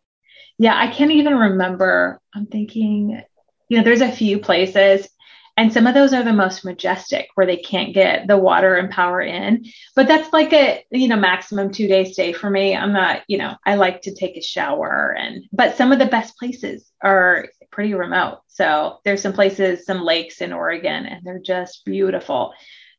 yeah, 0.61 0.77
I 0.77 0.89
can't 0.89 1.09
even 1.09 1.35
remember. 1.35 2.21
I'm 2.35 2.45
thinking, 2.45 3.19
you 3.67 3.77
know, 3.77 3.83
there's 3.83 4.01
a 4.01 4.11
few 4.11 4.37
places. 4.37 5.09
and 5.57 5.73
some 5.73 5.87
of 5.87 5.95
those 5.95 6.13
are 6.13 6.21
the 6.21 6.33
most 6.33 6.63
majestic 6.63 7.29
where 7.33 7.47
they 7.47 7.57
can't 7.57 7.95
get 7.95 8.27
the 8.27 8.37
water 8.37 8.75
and 8.75 8.91
power 8.91 9.21
in. 9.21 9.65
But 9.95 10.07
that's 10.07 10.31
like 10.31 10.53
a, 10.53 10.85
you 10.91 11.07
know, 11.07 11.15
maximum 11.15 11.71
two 11.71 11.87
day 11.87 12.11
stay 12.11 12.31
for 12.31 12.47
me. 12.47 12.75
I'm 12.75 12.93
not, 12.93 13.23
you 13.27 13.39
know, 13.39 13.55
I 13.65 13.73
like 13.73 14.03
to 14.03 14.13
take 14.13 14.37
a 14.37 14.41
shower 14.41 15.15
and, 15.17 15.45
but 15.51 15.77
some 15.77 15.91
of 15.91 15.97
the 15.97 16.05
best 16.05 16.37
places 16.37 16.91
are 17.03 17.47
pretty 17.71 17.93
remote. 17.93 18.39
So 18.47 18.99
there's 19.03 19.21
some 19.21 19.33
places, 19.33 19.85
some 19.85 20.03
lakes 20.03 20.41
in 20.41 20.53
Oregon, 20.53 21.05
and 21.05 21.25
they're 21.25 21.39
just 21.39 21.85
beautiful. 21.85 22.53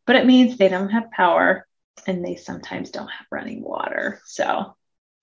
But 0.07 0.17
it 0.17 0.27
means 0.27 0.57
they 0.57 0.69
don't 0.69 0.91
have 0.91 1.11
power 1.11 1.67
and 2.07 2.25
they 2.25 2.37
sometimes 2.37 2.91
don't 2.91 3.09
have 3.09 3.27
running 3.31 3.63
water. 3.63 4.21
So, 4.25 4.75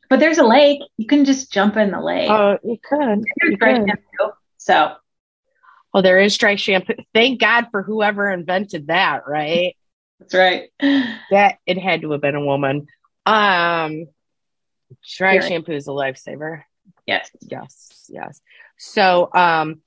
but 0.09 0.19
there's 0.19 0.38
a 0.38 0.45
lake. 0.45 0.81
You 0.97 1.07
can 1.07 1.25
just 1.25 1.51
jump 1.51 1.75
in 1.77 1.91
the 1.91 1.99
lake. 1.99 2.29
Oh, 2.29 2.57
you 2.63 2.77
could. 2.81 3.25
You 3.43 3.57
could. 3.57 3.91
So, 4.57 4.95
well, 5.93 6.03
there 6.03 6.19
is 6.19 6.38
dry 6.38 6.55
shampoo. 6.55 6.93
Thank 7.13 7.39
God 7.41 7.67
for 7.71 7.81
whoever 7.81 8.29
invented 8.29 8.88
that, 8.88 9.27
right? 9.27 9.75
That's 10.19 10.33
right. 10.33 10.69
That 11.31 11.57
it 11.65 11.77
had 11.77 12.01
to 12.01 12.12
have 12.12 12.21
been 12.21 12.35
a 12.35 12.45
woman. 12.45 12.88
Um, 13.25 14.05
dry 15.17 15.39
shampoo 15.39 15.73
is 15.73 15.88
a 15.88 15.91
lifesaver. 15.91 16.63
Yes. 17.05 17.31
Yes, 17.41 18.05
yes. 18.09 18.41
So, 18.80 19.30
um, 19.34 19.82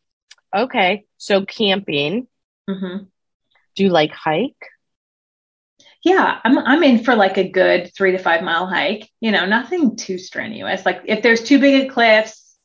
okay. 0.54 1.04
So 1.18 1.44
camping. 1.44 2.28
hmm 2.68 3.10
Do 3.74 3.84
you 3.84 3.90
like 3.90 4.12
hike? 4.12 4.56
Yeah, 6.04 6.40
I'm 6.44 6.58
I'm 6.58 6.82
in 6.82 7.04
for 7.04 7.14
like 7.14 7.38
a 7.38 7.48
good 7.48 7.92
three 7.96 8.12
to 8.12 8.18
five 8.18 8.42
mile 8.42 8.66
hike. 8.66 9.08
You 9.20 9.30
know, 9.30 9.46
nothing 9.46 9.96
too 9.96 10.18
strenuous. 10.18 10.84
Like 10.84 11.02
if 11.06 11.22
there's 11.22 11.42
too 11.42 11.58
big 11.60 11.86
of 11.86 11.92
cliffs, 11.94 12.56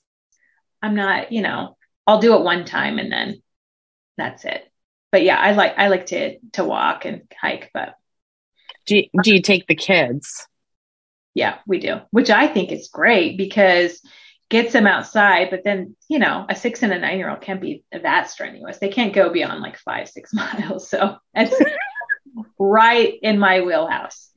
I'm 0.82 0.96
not. 0.96 1.32
You 1.32 1.42
know, 1.42 1.78
I'll 2.08 2.20
do 2.20 2.36
it 2.36 2.44
one 2.44 2.66
time 2.66 3.00
and 3.00 3.12
then 3.12 3.42
that's 4.18 4.46
it. 4.46 4.64
But 5.12 5.24
yeah, 5.24 5.38
I 5.40 5.54
like 5.54 5.76
I 5.78 5.88
like 5.90 6.08
to 6.08 6.40
to 6.54 6.64
walk 6.64 7.06
and 7.06 7.24
hike. 7.42 7.72
But 7.74 7.96
Do 8.88 8.98
you, 8.98 9.10
do 9.24 9.34
you 9.34 9.42
take 9.42 9.68
the 9.68 9.76
kids? 9.76 10.48
yeah, 11.34 11.60
we 11.68 11.80
do, 11.80 12.00
which 12.12 12.30
I 12.30 12.48
think 12.48 12.72
is 12.72 12.88
great 12.88 13.38
because 13.38 14.02
gets 14.50 14.74
them 14.74 14.88
outside. 14.88 15.50
But 15.50 15.64
then 15.64 15.96
you 16.10 16.20
know, 16.20 16.46
a 16.50 16.56
six 16.56 16.84
and 16.84 16.94
a 16.94 17.00
nine 17.00 17.18
year 17.18 17.30
old 17.30 17.42
can't 17.42 17.62
be 17.62 17.84
that 17.92 18.30
strenuous. 18.30 18.78
They 18.78 18.90
can't 18.90 19.14
go 19.14 19.30
beyond 19.30 19.62
like 19.62 19.78
five 19.78 20.08
six 20.10 20.34
miles. 20.34 20.90
So 20.90 21.18
it's 21.34 21.56
right 22.60 23.14
in 23.22 23.40
my 23.40 23.62
wheelhouse. 23.62 24.30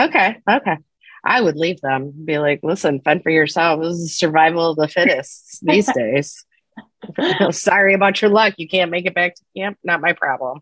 Okay, 0.00 0.38
okay. 0.48 0.76
I 1.24 1.40
would 1.40 1.56
leave 1.56 1.80
them. 1.80 2.12
Be 2.24 2.38
like, 2.38 2.60
listen, 2.62 3.00
fend 3.00 3.22
for 3.22 3.30
yourself. 3.30 3.80
This 3.80 3.94
is 3.94 4.16
survival 4.16 4.70
of 4.70 4.76
the 4.76 4.88
fittest 4.88 5.60
these 5.62 5.88
days. 5.92 6.44
Sorry 7.50 7.94
about 7.94 8.20
your 8.22 8.30
luck. 8.30 8.54
You 8.56 8.66
can't 8.68 8.90
make 8.90 9.06
it 9.06 9.14
back 9.14 9.34
to 9.36 9.42
camp. 9.56 9.78
Not 9.84 10.00
my 10.00 10.14
problem. 10.14 10.60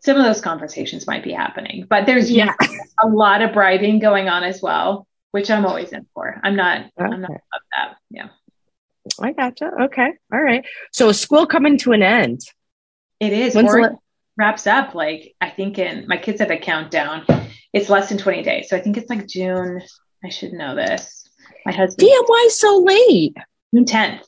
some 0.00 0.16
of 0.16 0.24
those 0.24 0.40
conversations 0.40 1.06
might 1.06 1.22
be 1.22 1.32
happening, 1.32 1.86
but 1.88 2.06
there's 2.06 2.30
Yeah. 2.30 2.54
a 3.02 3.06
lot 3.06 3.42
of 3.42 3.52
bribing 3.52 3.98
going 3.98 4.28
on 4.28 4.42
as 4.42 4.60
well, 4.62 5.06
which 5.36 5.50
I'm 5.50 5.66
always 5.66 5.92
in 5.92 6.06
for. 6.14 6.40
I'm 6.42 6.56
not, 6.56 6.86
I'm 6.98 7.20
not 7.20 7.30
Okay. 7.30 7.40
about 7.52 7.62
that. 7.76 7.96
Yeah, 8.10 8.28
I 9.20 9.32
gotcha. 9.32 9.70
Okay. 9.82 10.08
All 10.32 10.40
right. 10.40 10.64
So 10.92 11.10
is 11.10 11.20
school 11.20 11.46
coming 11.46 11.76
to 11.80 11.92
an 11.92 12.02
end? 12.02 12.40
it 13.20 13.34
is. 13.34 13.54
When's 13.54 13.68
Or 13.70 13.82
la- 13.82 13.88
wraps 14.38 14.66
up 14.66 14.94
like 14.94 15.34
I 15.42 15.50
think 15.50 15.78
in 15.78 16.06
my 16.08 16.16
kids 16.16 16.40
have 16.40 16.50
a 16.50 16.56
countdown. 16.56 17.26
It's 17.74 17.90
less 17.90 18.08
than 18.08 18.16
20 18.16 18.42
days, 18.42 18.70
so 18.70 18.76
I 18.78 18.80
think 18.80 18.96
it's 18.96 19.10
like 19.10 19.26
June. 19.26 19.82
I 20.24 20.30
should 20.30 20.54
know 20.54 20.74
this. 20.74 21.28
My 21.66 21.72
husband 21.72 22.08
Damn, 22.08 22.24
why 22.24 22.48
so 22.50 22.78
late? 22.78 23.36
June 23.74 23.84
10th. 23.84 24.22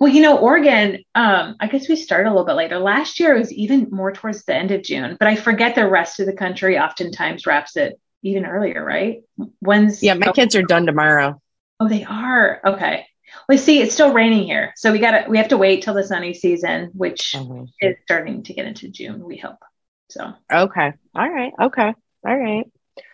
Well, 0.00 0.10
you 0.12 0.22
know, 0.22 0.38
Oregon, 0.38 1.04
um, 1.14 1.54
I 1.60 1.68
guess 1.68 1.88
we 1.88 1.94
started 1.94 2.28
a 2.28 2.32
little 2.32 2.46
bit 2.46 2.54
later. 2.54 2.78
Last 2.80 3.20
year 3.20 3.36
it 3.36 3.38
was 3.38 3.52
even 3.52 3.86
more 3.92 4.10
towards 4.10 4.44
the 4.44 4.54
end 4.56 4.72
of 4.72 4.82
June, 4.82 5.16
but 5.20 5.28
I 5.28 5.36
forget 5.36 5.74
the 5.76 5.86
rest 5.88 6.18
of 6.18 6.26
the 6.26 6.32
country 6.32 6.76
oftentimes 6.78 7.46
wraps 7.46 7.76
it 7.76 8.00
even 8.22 8.46
earlier, 8.46 8.84
right? 8.84 9.22
When's 9.60 10.02
Yeah, 10.02 10.14
my 10.14 10.32
kids 10.32 10.54
are 10.56 10.62
done 10.62 10.86
tomorrow. 10.86 11.40
Oh, 11.78 11.88
they 11.88 12.04
are. 12.04 12.60
Okay. 12.64 13.06
Well, 13.48 13.58
see, 13.58 13.80
it's 13.80 13.94
still 13.94 14.12
raining 14.12 14.44
here. 14.44 14.72
So 14.76 14.92
we 14.92 14.98
gotta 14.98 15.28
we 15.28 15.38
have 15.38 15.48
to 15.48 15.58
wait 15.58 15.82
till 15.82 15.94
the 15.94 16.04
sunny 16.04 16.34
season, 16.34 16.90
which 16.94 17.36
is 17.80 17.96
starting 18.04 18.42
to 18.44 18.54
get 18.54 18.66
into 18.66 18.88
June, 18.88 19.24
we 19.24 19.36
hope. 19.36 19.58
So 20.10 20.32
Okay. 20.52 20.92
All 21.14 21.30
right. 21.30 21.52
Okay. 21.60 21.94
All 22.26 22.38
right. 22.38 22.66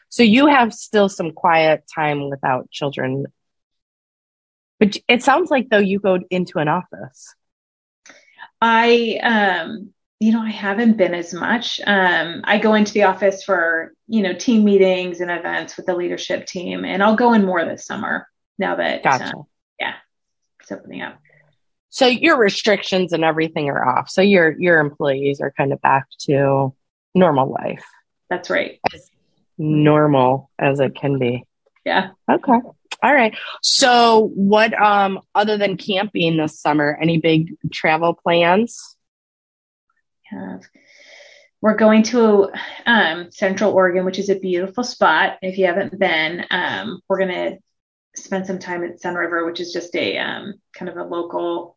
So 0.08 0.22
you 0.22 0.46
have 0.46 0.72
still 0.72 1.08
some 1.08 1.32
quiet 1.32 1.84
time 1.94 2.30
without 2.30 2.70
children. 2.70 3.26
But 4.78 4.96
it 5.08 5.22
sounds 5.22 5.50
like 5.50 5.68
though 5.68 5.78
you 5.78 6.00
go 6.00 6.18
into 6.30 6.58
an 6.58 6.68
office. 6.68 7.34
I 8.60 9.18
um 9.22 9.92
you 10.18 10.33
know, 10.33 10.40
I 10.40 10.50
haven't 10.50 10.96
been 10.96 11.14
as 11.14 11.35
much. 11.35 11.81
Um, 11.87 12.40
I 12.44 12.59
go 12.59 12.74
into 12.74 12.92
the 12.92 13.02
office 13.02 13.44
for, 13.44 13.92
you 14.07 14.22
know, 14.22 14.33
team 14.33 14.64
meetings 14.64 15.20
and 15.20 15.31
events 15.31 15.76
with 15.76 15.87
the 15.87 15.94
leadership 15.94 16.46
team, 16.46 16.85
and 16.85 17.02
I'll 17.02 17.16
go 17.16 17.35
in 17.35 17.44
more 17.44 17.64
this 17.64 17.85
summer 17.85 18.26
now 18.59 18.76
that 18.76 19.02
Gotcha. 19.02 19.37
uh, 19.37 19.42
it's 20.66 20.72
opening 20.72 21.02
up. 21.02 21.18
So 21.90 22.07
your 22.07 22.37
restrictions 22.38 23.12
and 23.12 23.24
everything 23.24 23.68
are 23.68 23.98
off. 23.98 24.11
So 24.11 24.20
your 24.20 24.59
your 24.59 24.81
employees 24.81 25.40
are 25.40 25.52
kind 25.57 25.72
of 25.72 25.81
back 25.81 26.07
to 26.22 26.74
normal 27.14 27.50
life. 27.52 27.85
That's 28.29 28.50
right. 28.50 28.81
Normal 29.57 30.50
as 30.59 30.81
it 30.81 30.96
can 30.96 31.18
be. 31.18 31.44
Yeah. 31.85 32.11
Okay. 32.31 32.52
All 33.02 33.14
right. 33.14 33.37
So 33.62 34.31
what 34.35 34.79
um 34.81 35.20
other 35.35 35.57
than 35.57 35.76
camping 35.76 36.37
this 36.37 36.61
summer, 36.61 36.98
any 37.00 37.18
big 37.18 37.55
travel 37.72 38.14
plans? 38.14 38.95
Have. 40.30 40.62
We're 41.60 41.76
going 41.76 42.02
to 42.04 42.50
um, 42.84 43.30
Central 43.30 43.72
Oregon, 43.72 44.04
which 44.04 44.18
is 44.18 44.28
a 44.28 44.38
beautiful 44.38 44.84
spot. 44.84 45.38
If 45.42 45.58
you 45.58 45.66
haven't 45.66 45.98
been, 45.98 46.44
um, 46.50 47.00
we're 47.08 47.18
going 47.18 47.34
to 47.34 47.58
spend 48.14 48.46
some 48.46 48.58
time 48.58 48.84
at 48.84 49.00
Sunriver, 49.00 49.46
which 49.46 49.60
is 49.60 49.72
just 49.72 49.94
a 49.96 50.18
um, 50.18 50.54
kind 50.74 50.88
of 50.88 50.96
a 50.96 51.04
local 51.04 51.76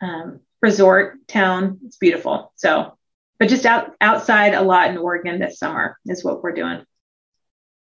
um, 0.00 0.40
resort 0.60 1.26
town. 1.26 1.80
It's 1.84 1.96
beautiful. 1.96 2.52
So, 2.56 2.96
but 3.38 3.48
just 3.48 3.66
out 3.66 3.94
outside 4.00 4.54
a 4.54 4.62
lot 4.62 4.90
in 4.90 4.98
Oregon 4.98 5.38
this 5.38 5.58
summer 5.58 5.98
is 6.06 6.24
what 6.24 6.42
we're 6.42 6.52
doing. 6.52 6.84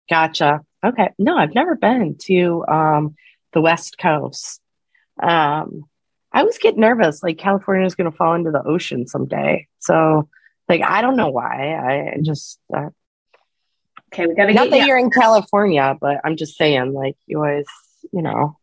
Gotcha. 0.09 0.61
Okay. 0.83 1.09
No, 1.19 1.37
I've 1.37 1.53
never 1.53 1.75
been 1.75 2.15
to 2.25 2.65
um 2.67 3.15
the 3.53 3.61
West 3.61 3.97
Coast. 3.99 4.61
Um 5.21 5.83
I 6.31 6.41
always 6.41 6.57
get 6.57 6.77
nervous 6.77 7.23
like 7.23 7.37
California 7.37 7.85
is 7.85 7.95
going 7.95 8.09
to 8.09 8.15
fall 8.15 8.33
into 8.35 8.51
the 8.51 8.63
ocean 8.63 9.07
someday. 9.07 9.67
So 9.79 10.29
like 10.67 10.81
I 10.81 11.01
don't 11.01 11.15
know 11.17 11.29
why. 11.29 11.75
I 11.75 12.17
just 12.21 12.59
uh, 12.75 12.89
Okay, 14.13 14.25
we 14.25 14.33
got 14.35 14.47
to 14.47 14.53
get 14.53 14.59
not 14.59 14.69
that 14.71 14.79
you. 14.79 14.87
you're 14.87 14.97
in 14.97 15.11
California, 15.11 15.95
but 15.99 16.17
I'm 16.23 16.35
just 16.35 16.57
saying 16.57 16.93
like 16.93 17.15
you 17.27 17.37
always, 17.37 17.65
you 18.11 18.21
know. 18.21 18.57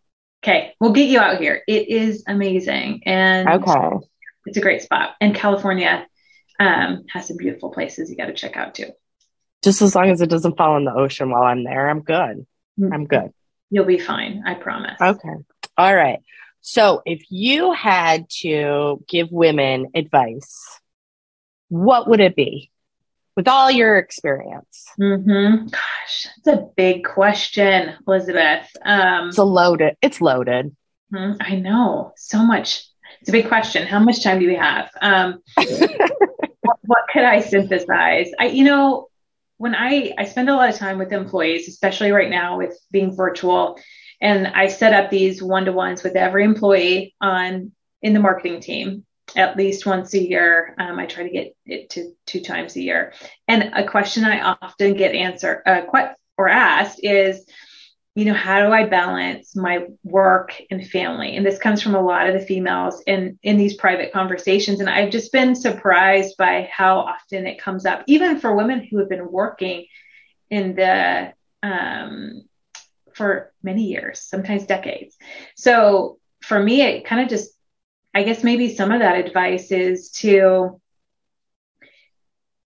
Okay, 0.44 0.74
we'll 0.80 0.92
get 0.92 1.08
you 1.08 1.18
out 1.18 1.40
here. 1.40 1.62
It 1.66 1.88
is 1.88 2.24
amazing, 2.26 3.02
and 3.06 3.48
Okay. 3.48 4.06
it's 4.44 4.56
a 4.56 4.60
great 4.60 4.82
spot. 4.82 5.14
And 5.20 5.34
California 5.34 6.06
um, 6.60 7.04
has 7.12 7.28
some 7.28 7.36
beautiful 7.36 7.70
places 7.70 8.10
you 8.10 8.16
got 8.16 8.26
to 8.26 8.34
check 8.34 8.56
out 8.56 8.74
too. 8.74 8.90
Just 9.64 9.82
as 9.82 9.94
long 9.94 10.10
as 10.10 10.20
it 10.20 10.30
doesn't 10.30 10.56
fall 10.56 10.76
in 10.76 10.84
the 10.84 10.92
ocean 10.92 11.30
while 11.30 11.42
I'm 11.42 11.64
there, 11.64 11.88
I'm 11.88 12.02
good. 12.02 12.46
I'm 12.92 13.06
good. 13.06 13.32
You'll 13.70 13.86
be 13.86 13.98
fine. 13.98 14.42
I 14.46 14.54
promise. 14.54 15.00
Okay. 15.00 15.34
All 15.78 15.94
right. 15.96 16.20
So 16.68 17.00
if 17.06 17.22
you 17.30 17.72
had 17.72 18.28
to 18.40 19.00
give 19.08 19.28
women 19.30 19.86
advice, 19.94 20.80
what 21.68 22.08
would 22.08 22.18
it 22.18 22.34
be 22.34 22.72
with 23.36 23.46
all 23.46 23.70
your 23.70 23.96
experience? 23.98 24.84
Mm-hmm. 25.00 25.66
Gosh, 25.68 26.26
that's 26.44 26.58
a 26.58 26.66
big 26.76 27.04
question, 27.04 27.94
Elizabeth. 28.08 28.68
Um, 28.84 29.28
It's 29.28 29.38
a 29.38 29.44
loaded, 29.44 29.96
it's 30.02 30.20
loaded. 30.20 30.74
mhm, 31.14 31.36
I 31.38 31.54
know 31.54 32.12
so 32.16 32.42
much. 32.42 32.82
It's 33.20 33.28
a 33.28 33.32
big 33.32 33.46
question. 33.46 33.86
How 33.86 34.00
much 34.00 34.24
time 34.24 34.40
do 34.40 34.48
we 34.48 34.56
have? 34.56 34.90
Um, 35.00 35.38
what, 35.54 36.78
what 36.82 37.04
could 37.12 37.22
I 37.22 37.42
synthesize? 37.42 38.32
I, 38.40 38.46
you 38.48 38.64
know, 38.64 39.06
when 39.58 39.76
I 39.76 40.14
I 40.18 40.24
spend 40.24 40.50
a 40.50 40.56
lot 40.56 40.68
of 40.68 40.74
time 40.74 40.98
with 40.98 41.12
employees, 41.12 41.68
especially 41.68 42.10
right 42.10 42.28
now 42.28 42.58
with 42.58 42.76
being 42.90 43.14
virtual, 43.14 43.78
and 44.20 44.46
I 44.48 44.68
set 44.68 44.92
up 44.92 45.10
these 45.10 45.42
one 45.42 45.64
to 45.66 45.72
ones 45.72 46.02
with 46.02 46.16
every 46.16 46.44
employee 46.44 47.14
on 47.20 47.72
in 48.02 48.12
the 48.12 48.20
marketing 48.20 48.60
team 48.60 49.04
at 49.34 49.56
least 49.56 49.86
once 49.86 50.14
a 50.14 50.22
year. 50.22 50.74
Um, 50.78 50.98
I 50.98 51.06
try 51.06 51.24
to 51.24 51.30
get 51.30 51.56
it 51.64 51.90
to 51.90 52.12
two 52.26 52.40
times 52.40 52.76
a 52.76 52.82
year. 52.82 53.12
And 53.48 53.72
a 53.74 53.86
question 53.86 54.24
I 54.24 54.56
often 54.62 54.94
get 54.94 55.14
answered 55.14 55.62
uh, 55.66 55.82
or 56.38 56.48
asked 56.48 57.00
is, 57.02 57.44
you 58.14 58.24
know, 58.24 58.34
how 58.34 58.64
do 58.64 58.72
I 58.72 58.86
balance 58.86 59.56
my 59.56 59.86
work 60.04 60.54
and 60.70 60.86
family? 60.86 61.36
And 61.36 61.44
this 61.44 61.58
comes 61.58 61.82
from 61.82 61.94
a 61.94 62.00
lot 62.00 62.28
of 62.28 62.34
the 62.34 62.46
females 62.46 63.02
in 63.06 63.38
in 63.42 63.58
these 63.58 63.74
private 63.74 64.12
conversations. 64.12 64.80
And 64.80 64.88
I've 64.88 65.10
just 65.10 65.32
been 65.32 65.54
surprised 65.54 66.36
by 66.38 66.70
how 66.72 67.00
often 67.00 67.46
it 67.46 67.60
comes 67.60 67.84
up, 67.84 68.04
even 68.06 68.40
for 68.40 68.54
women 68.54 68.86
who 68.88 68.98
have 68.98 69.10
been 69.10 69.30
working 69.30 69.86
in 70.50 70.76
the 70.76 71.32
um, 71.62 72.44
for 73.16 73.52
many 73.62 73.84
years, 73.84 74.20
sometimes 74.20 74.66
decades. 74.66 75.16
So 75.56 76.18
for 76.42 76.62
me, 76.62 76.82
it 76.82 77.06
kind 77.06 77.22
of 77.22 77.28
just 77.28 77.50
I 78.14 78.22
guess 78.22 78.42
maybe 78.42 78.74
some 78.74 78.92
of 78.92 79.00
that 79.00 79.26
advice 79.26 79.70
is 79.70 80.10
to 80.22 80.80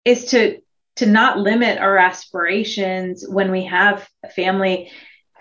is 0.04 0.26
to 0.26 0.60
to 0.96 1.06
not 1.06 1.38
limit 1.38 1.78
our 1.78 1.96
aspirations 1.96 3.26
when 3.26 3.50
we 3.50 3.64
have 3.64 4.08
a 4.24 4.28
family. 4.28 4.90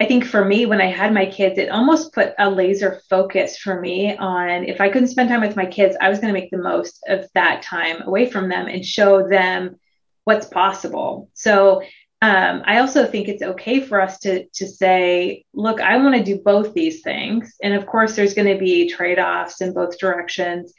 I 0.01 0.05
think 0.05 0.23
for 0.25 0.43
me, 0.43 0.65
when 0.65 0.79
I 0.81 0.89
had 0.89 1.13
my 1.13 1.25
kids, 1.25 1.57
it 1.57 1.69
almost 1.69 2.13
put 2.13 2.33
a 2.39 2.49
laser 2.49 3.01
focus 3.09 3.57
for 3.57 3.79
me 3.79 4.15
on 4.15 4.63
if 4.63 4.79
I 4.79 4.89
couldn't 4.89 5.09
spend 5.09 5.29
time 5.29 5.41
with 5.41 5.57
my 5.57 5.65
kids, 5.65 5.97
I 5.99 6.09
was 6.09 6.19
going 6.19 6.33
to 6.33 6.39
make 6.39 6.49
the 6.49 6.57
most 6.57 7.03
of 7.07 7.27
that 7.35 7.61
time 7.61 8.01
away 8.03 8.29
from 8.29 8.47
them 8.47 8.67
and 8.67 8.85
show 8.85 9.27
them 9.27 9.75
what's 10.23 10.47
possible. 10.47 11.29
So 11.33 11.81
um, 12.21 12.63
I 12.65 12.79
also 12.79 13.05
think 13.05 13.27
it's 13.27 13.41
okay 13.41 13.79
for 13.79 14.01
us 14.01 14.19
to 14.19 14.45
to 14.55 14.67
say, 14.67 15.45
look, 15.53 15.79
I 15.79 15.97
want 15.97 16.15
to 16.15 16.23
do 16.23 16.41
both 16.41 16.73
these 16.73 17.01
things, 17.01 17.55
and 17.63 17.73
of 17.73 17.85
course, 17.85 18.15
there's 18.15 18.33
going 18.33 18.53
to 18.53 18.59
be 18.59 18.89
trade 18.89 19.19
offs 19.19 19.61
in 19.61 19.73
both 19.73 19.97
directions, 19.99 20.73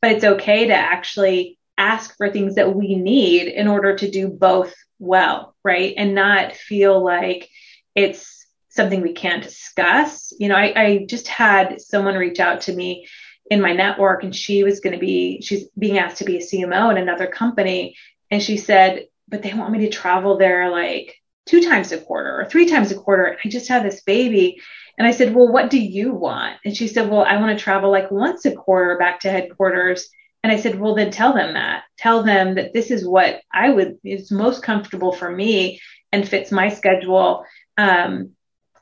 but 0.00 0.12
it's 0.12 0.24
okay 0.24 0.66
to 0.68 0.74
actually 0.74 1.58
ask 1.76 2.16
for 2.16 2.30
things 2.30 2.54
that 2.54 2.74
we 2.74 2.94
need 2.94 3.48
in 3.48 3.66
order 3.66 3.96
to 3.96 4.10
do 4.10 4.28
both 4.28 4.74
well, 4.98 5.54
right? 5.64 5.94
And 5.96 6.14
not 6.14 6.54
feel 6.54 7.02
like 7.02 7.48
it's 7.94 8.46
something 8.68 9.00
we 9.00 9.14
can't 9.14 9.42
discuss. 9.42 10.32
You 10.38 10.48
know, 10.48 10.56
I, 10.56 10.72
I 10.76 11.06
just 11.08 11.26
had 11.26 11.80
someone 11.80 12.14
reach 12.14 12.38
out 12.38 12.62
to 12.62 12.74
me 12.74 13.08
in 13.50 13.60
my 13.60 13.72
network 13.72 14.22
and 14.22 14.34
she 14.34 14.62
was 14.62 14.80
going 14.80 14.92
to 14.92 15.00
be, 15.00 15.40
she's 15.42 15.64
being 15.76 15.98
asked 15.98 16.18
to 16.18 16.24
be 16.24 16.36
a 16.36 16.40
CMO 16.40 16.90
in 16.90 16.98
another 16.98 17.26
company. 17.26 17.96
And 18.30 18.42
she 18.42 18.58
said, 18.58 19.06
but 19.30 19.42
they 19.42 19.54
want 19.54 19.72
me 19.72 19.80
to 19.80 19.90
travel 19.90 20.36
there 20.36 20.70
like 20.70 21.16
two 21.46 21.62
times 21.62 21.92
a 21.92 21.98
quarter 21.98 22.40
or 22.40 22.44
three 22.44 22.66
times 22.66 22.90
a 22.90 22.96
quarter. 22.96 23.38
I 23.44 23.48
just 23.48 23.68
had 23.68 23.84
this 23.84 24.02
baby. 24.02 24.60
And 24.98 25.06
I 25.06 25.12
said, 25.12 25.34
well, 25.34 25.50
what 25.50 25.70
do 25.70 25.78
you 25.78 26.12
want? 26.12 26.58
And 26.64 26.76
she 26.76 26.86
said, 26.86 27.08
well, 27.08 27.22
I 27.22 27.40
want 27.40 27.56
to 27.56 27.62
travel 27.62 27.90
like 27.90 28.10
once 28.10 28.44
a 28.44 28.52
quarter 28.52 28.98
back 28.98 29.20
to 29.20 29.30
headquarters 29.30 30.10
and 30.42 30.52
I 30.52 30.56
said, 30.56 30.78
well, 30.78 30.94
then 30.94 31.10
tell 31.10 31.32
them 31.34 31.54
that. 31.54 31.84
Tell 31.98 32.22
them 32.22 32.54
that 32.54 32.72
this 32.72 32.90
is 32.90 33.06
what 33.06 33.40
I 33.52 33.70
would 33.70 33.98
is 34.04 34.30
most 34.30 34.62
comfortable 34.62 35.12
for 35.12 35.30
me 35.30 35.80
and 36.12 36.28
fits 36.28 36.50
my 36.50 36.68
schedule. 36.68 37.44
Um, 37.76 38.30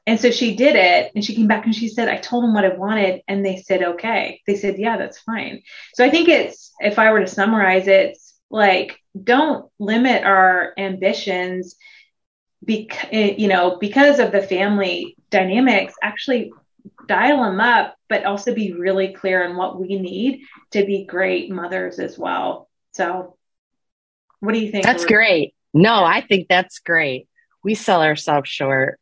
and 0.07 0.19
so 0.19 0.31
she 0.31 0.55
did 0.57 0.77
it 0.77 1.13
and 1.15 1.25
she 1.25 1.35
came 1.35 1.49
back 1.49 1.67
and 1.67 1.75
she 1.75 1.89
said, 1.89 2.09
I 2.09 2.17
told 2.17 2.45
them 2.45 2.55
what 2.55 2.65
I 2.65 2.75
wanted. 2.75 3.23
And 3.29 3.45
they 3.45 3.57
said, 3.57 3.83
okay. 3.83 4.41
They 4.47 4.57
said, 4.57 4.79
yeah, 4.79 4.97
that's 4.97 5.19
fine. 5.19 5.63
So 5.95 6.05
I 6.05 6.11
think 6.11 6.29
it's, 6.29 6.73
if 6.81 6.99
I 6.99 7.13
were 7.13 7.21
to 7.21 7.27
summarize 7.27 7.89
it, 7.89 8.17
like, 8.51 9.01
don't 9.21 9.71
limit 9.79 10.25
our 10.25 10.73
ambitions 10.79 11.77
because, 12.65 13.09
eh, 13.13 13.35
you 13.37 13.49
know, 13.49 13.77
because 13.79 14.19
of 14.19 14.33
the 14.33 14.43
family 14.43 15.17
dynamics, 15.31 15.95
actually 16.03 16.53
dial 17.07 17.43
them 17.45 17.61
up, 17.61 17.97
but 18.09 18.25
also 18.25 18.55
be 18.55 18.73
really 18.73 19.13
clear 19.13 19.47
on 19.49 19.57
what 19.57 19.79
we 19.79 19.99
need 19.99 20.43
to 20.73 20.85
be 20.85 21.05
great 21.05 21.51
mothers 21.51 21.99
as 21.99 22.19
well. 22.19 22.69
So, 22.93 23.37
what 24.41 24.53
do 24.53 24.61
you 24.61 24.71
think? 24.71 24.85
That's 24.85 25.05
great. 25.05 25.55
No, 25.75 26.05
I 26.05 26.21
think 26.21 26.49
that's 26.49 26.79
great. 26.79 27.29
We 27.63 27.75
sell 27.75 28.03
ourselves 28.03 28.49
short. 28.49 28.99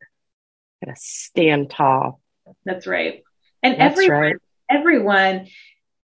Gotta 0.83 0.97
stand 0.97 1.69
tall. 1.69 2.21
That's 2.65 2.87
right. 2.87 3.23
And 3.63 3.79
that's 3.79 3.93
everyone, 3.93 4.19
right. 4.19 4.35
everyone, 4.69 5.47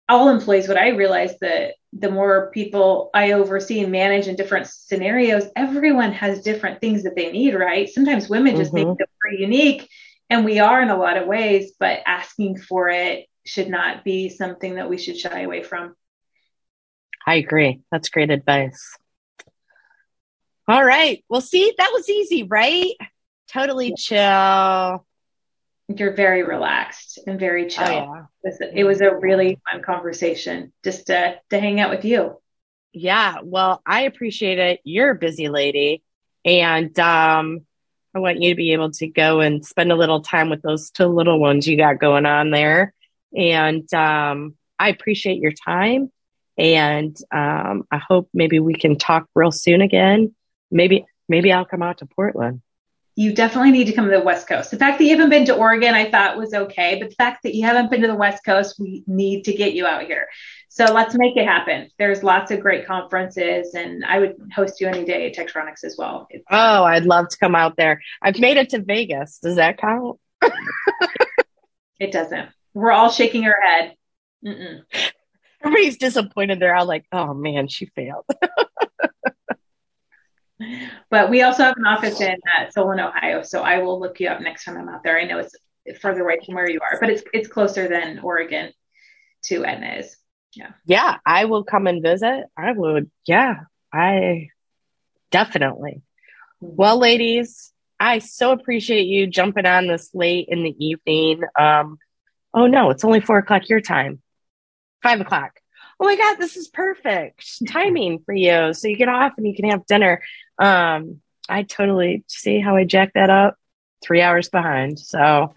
all 0.08 0.30
employees, 0.30 0.68
what 0.68 0.78
I 0.78 0.90
realized 0.90 1.38
that 1.42 1.74
the 1.94 2.10
more 2.10 2.52
people 2.52 3.10
I 3.14 3.34
oversee 3.34 3.82
and 3.82 3.92
manage 3.92 4.28
in 4.28 4.36
different 4.36 4.68
scenarios, 4.68 5.46
everyone 5.56 6.14
has 6.14 6.42
different 6.42 6.80
things 6.80 7.04
that 7.04 7.16
they 7.16 7.32
need, 7.32 7.54
right? 7.54 7.90
Sometimes 7.90 8.30
women 8.30 8.56
just 8.56 8.74
mm-hmm. 8.74 8.88
think 8.88 8.98
they're 8.98 9.08
pretty 9.20 9.42
unique 9.44 9.90
and 10.30 10.46
we 10.46 10.60
are 10.60 10.82
in 10.82 10.90
a 10.90 10.98
lot 10.98 11.18
of 11.18 11.28
ways, 11.28 11.74
but 11.78 12.00
asking 12.06 12.58
for 12.58 12.88
it 12.88 13.28
should 13.46 13.68
not 13.68 14.06
be 14.06 14.30
something 14.30 14.76
that 14.76 14.90
we 14.90 14.98
should 14.98 15.18
shy 15.18 15.42
away 15.42 15.62
from. 15.62 15.94
I 17.28 17.36
agree. 17.36 17.82
That's 17.92 18.08
great 18.10 18.32
advice. 18.32 18.98
All 20.68 20.84
right. 20.84 21.24
Well, 21.28 21.42
see, 21.42 21.74
that 21.78 21.92
was 21.94 22.10
easy, 22.10 22.44
right? 22.44 22.92
Totally 23.50 23.94
chill. 23.98 25.06
You're 26.00 26.16
very 26.16 26.44
relaxed 26.44 27.20
and 27.26 27.40
very 27.40 27.68
chill. 27.68 27.84
Oh, 27.86 28.28
yeah. 28.44 28.68
It 28.74 28.84
was 28.84 29.02
a 29.02 29.16
really 29.16 29.60
fun 29.70 29.82
conversation 29.82 30.74
just 30.84 31.08
to, 31.08 31.40
to 31.50 31.60
hang 31.60 31.80
out 31.80 31.90
with 31.90 32.06
you. 32.06 32.38
Yeah. 32.94 33.38
Well, 33.44 33.82
I 33.86 34.02
appreciate 34.02 34.60
it. 34.60 34.80
You're 34.84 35.12
a 35.12 35.16
busy 35.16 35.50
lady. 35.50 36.04
And 36.44 36.98
um, 37.00 37.62
I 38.14 38.20
want 38.20 38.42
you 38.42 38.50
to 38.50 38.56
be 38.56 38.74
able 38.74 38.92
to 38.92 39.08
go 39.08 39.40
and 39.40 39.66
spend 39.66 39.92
a 39.92 39.96
little 39.96 40.22
time 40.22 40.50
with 40.50 40.62
those 40.62 40.92
two 40.92 41.06
little 41.06 41.40
ones 41.40 41.68
you 41.68 41.78
got 41.78 42.00
going 42.00 42.26
on 42.26 42.52
there. 42.52 42.94
And 43.36 43.92
um, 43.94 44.56
I 44.78 44.90
appreciate 44.90 45.40
your 45.40 45.54
time. 45.54 46.12
And 46.58 47.16
um, 47.32 47.84
I 47.92 47.98
hope 47.98 48.30
maybe 48.34 48.60
we 48.60 48.74
can 48.74 48.98
talk 48.98 49.28
real 49.36 49.52
soon 49.52 49.82
again. 49.82 50.36
Maybe 50.70 51.06
maybe 51.30 51.52
I'll 51.52 51.66
come 51.66 51.82
out 51.82 52.00
to 52.00 52.06
Portland. 52.06 52.62
You 53.16 53.34
definitely 53.34 53.72
need 53.72 53.86
to 53.86 53.94
come 53.94 54.06
to 54.06 54.18
the 54.18 54.24
West 54.24 54.48
Coast. 54.48 54.72
The 54.72 54.78
fact 54.78 54.98
that 54.98 55.04
you 55.04 55.12
haven't 55.12 55.30
been 55.30 55.46
to 55.46 55.56
Oregon, 55.56 55.94
I 55.94 56.10
thought 56.10 56.38
was 56.38 56.54
okay, 56.54 56.98
but 57.00 57.10
the 57.10 57.16
fact 57.16 57.44
that 57.44 57.54
you 57.54 57.66
haven't 57.66 57.92
been 57.92 58.02
to 58.02 58.08
the 58.08 58.16
West 58.16 58.44
Coast, 58.46 58.80
we 58.80 59.04
need 59.06 59.44
to 59.46 59.54
get 59.54 59.74
you 59.74 59.86
out 59.86 60.04
here. 60.04 60.28
So 60.70 60.86
let's 60.86 61.16
make 61.16 61.36
it 61.36 61.46
happen. 61.46 61.90
There's 62.00 62.24
lots 62.24 62.52
of 62.52 62.62
great 62.62 62.88
conferences, 62.88 63.74
and 63.74 64.06
I 64.06 64.20
would 64.20 64.38
host 64.56 64.80
you 64.80 64.88
any 64.88 65.04
day 65.04 65.28
at 65.28 65.36
Tektronix 65.36 65.84
as 65.84 65.96
well. 65.98 66.28
oh, 66.50 66.84
I'd 66.84 67.04
love 67.06 67.28
to 67.28 67.38
come 67.38 67.56
out 67.56 67.76
there. 67.76 68.02
I've 68.22 68.40
made 68.40 68.56
it 68.56 68.70
to 68.70 68.82
Vegas. 68.82 69.40
Does 69.40 69.58
that 69.58 69.78
count? 69.78 70.18
it 72.00 72.12
doesn't. 72.12 72.50
We're 72.74 72.92
all 72.92 73.12
shaking 73.12 73.46
our 73.46 73.60
head. 73.62 73.96
Mm-mm. 74.46 74.84
Everybody's 75.64 75.98
disappointed. 75.98 76.60
They're 76.60 76.76
all 76.76 76.86
like, 76.86 77.06
"Oh 77.12 77.34
man, 77.34 77.68
she 77.68 77.86
failed." 77.88 78.26
but 81.10 81.30
we 81.30 81.42
also 81.42 81.64
have 81.64 81.78
an 81.78 81.86
office 81.86 82.22
in 82.22 82.36
uh, 82.58 82.70
Solon, 82.70 83.00
Ohio, 83.00 83.42
so 83.44 83.62
I 83.62 83.80
will 83.80 84.00
look 84.00 84.20
you 84.20 84.28
up 84.30 84.42
next 84.42 84.66
time 84.66 84.78
I'm 84.78 84.90
out 84.90 85.04
there. 85.04 85.20
I 85.20 85.26
know 85.26 85.40
it's 85.40 85.56
further 86.00 86.22
away 86.22 86.40
from 86.46 86.56
where 86.56 86.70
you 86.70 86.80
are, 86.82 87.00
but 87.00 87.10
it's 87.10 87.24
it's 87.34 87.48
closer 87.48 87.88
than 87.88 88.20
Oregon 88.20 88.72
to 89.46 89.66
Etna 89.66 89.96
is. 90.00 90.18
Yeah. 90.54 90.72
Yeah 90.86 91.18
i 91.26 91.46
will 91.46 91.64
come 91.64 91.88
and 91.88 92.04
visit. 92.04 92.46
I 92.58 92.72
would 92.72 93.10
yeah 93.26 93.62
i 93.94 94.50
definitely. 95.32 96.02
Well 96.60 97.00
ladies 97.00 97.72
i 98.00 98.20
so 98.20 98.52
appreciate 98.52 99.06
you 99.08 99.28
jumping 99.28 99.66
on 99.66 99.88
this 99.88 100.12
late 100.14 100.48
in 100.50 100.64
the 100.64 100.76
evening. 100.86 101.42
Um 101.58 101.98
oh 102.54 102.68
no 102.68 102.90
it's 102.90 103.06
only 103.06 103.22
four 103.22 103.38
o'clock 103.38 103.70
your 103.70 103.82
time. 103.82 104.22
Five 105.02 105.22
o'clock. 105.22 105.60
Oh 106.00 106.06
my 106.06 106.16
god 106.16 106.36
this 106.38 106.58
is 106.58 106.68
perfect 106.68 107.68
timing 107.68 108.20
for 108.26 108.34
you. 108.34 108.74
So 108.74 108.88
you 108.88 108.98
get 108.98 109.10
off 109.10 109.34
and 109.38 109.48
you 109.48 109.56
can 109.56 109.70
have 109.70 109.86
dinner 109.86 110.22
um 110.62 111.20
i 111.50 111.64
totally 111.64 112.24
see 112.28 112.60
how 112.60 112.76
i 112.76 112.86
jack 112.86 113.12
that 113.14 113.30
up 113.30 113.56
three 114.04 114.22
hours 114.22 114.50
behind 114.50 115.00
so 115.00 115.54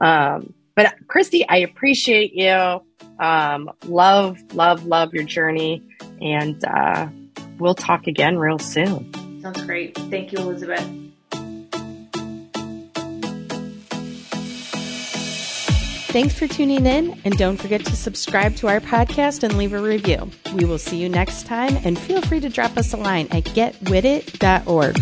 um 0.00 0.52
but 0.76 0.94
Kristi, 1.06 1.44
I 1.48 1.58
appreciate 1.58 2.34
you. 2.34 2.82
Um, 3.18 3.70
love, 3.86 4.38
love, 4.54 4.84
love 4.84 5.14
your 5.14 5.24
journey. 5.24 5.82
And 6.20 6.62
uh, 6.64 7.08
we'll 7.58 7.74
talk 7.74 8.06
again 8.06 8.38
real 8.38 8.58
soon. 8.58 9.10
Sounds 9.40 9.64
great. 9.64 9.96
Thank 9.96 10.32
you, 10.32 10.38
Elizabeth. 10.38 10.86
Thanks 16.16 16.38
for 16.38 16.48
tuning 16.48 16.86
in, 16.86 17.20
and 17.26 17.36
don't 17.36 17.58
forget 17.58 17.84
to 17.84 17.94
subscribe 17.94 18.56
to 18.56 18.68
our 18.68 18.80
podcast 18.80 19.42
and 19.42 19.58
leave 19.58 19.74
a 19.74 19.78
review. 19.78 20.30
We 20.54 20.64
will 20.64 20.78
see 20.78 20.96
you 20.96 21.10
next 21.10 21.44
time, 21.44 21.76
and 21.84 21.98
feel 21.98 22.22
free 22.22 22.40
to 22.40 22.48
drop 22.48 22.78
us 22.78 22.94
a 22.94 22.96
line 22.96 23.28
at 23.32 23.44
getwitit.org. 23.44 24.96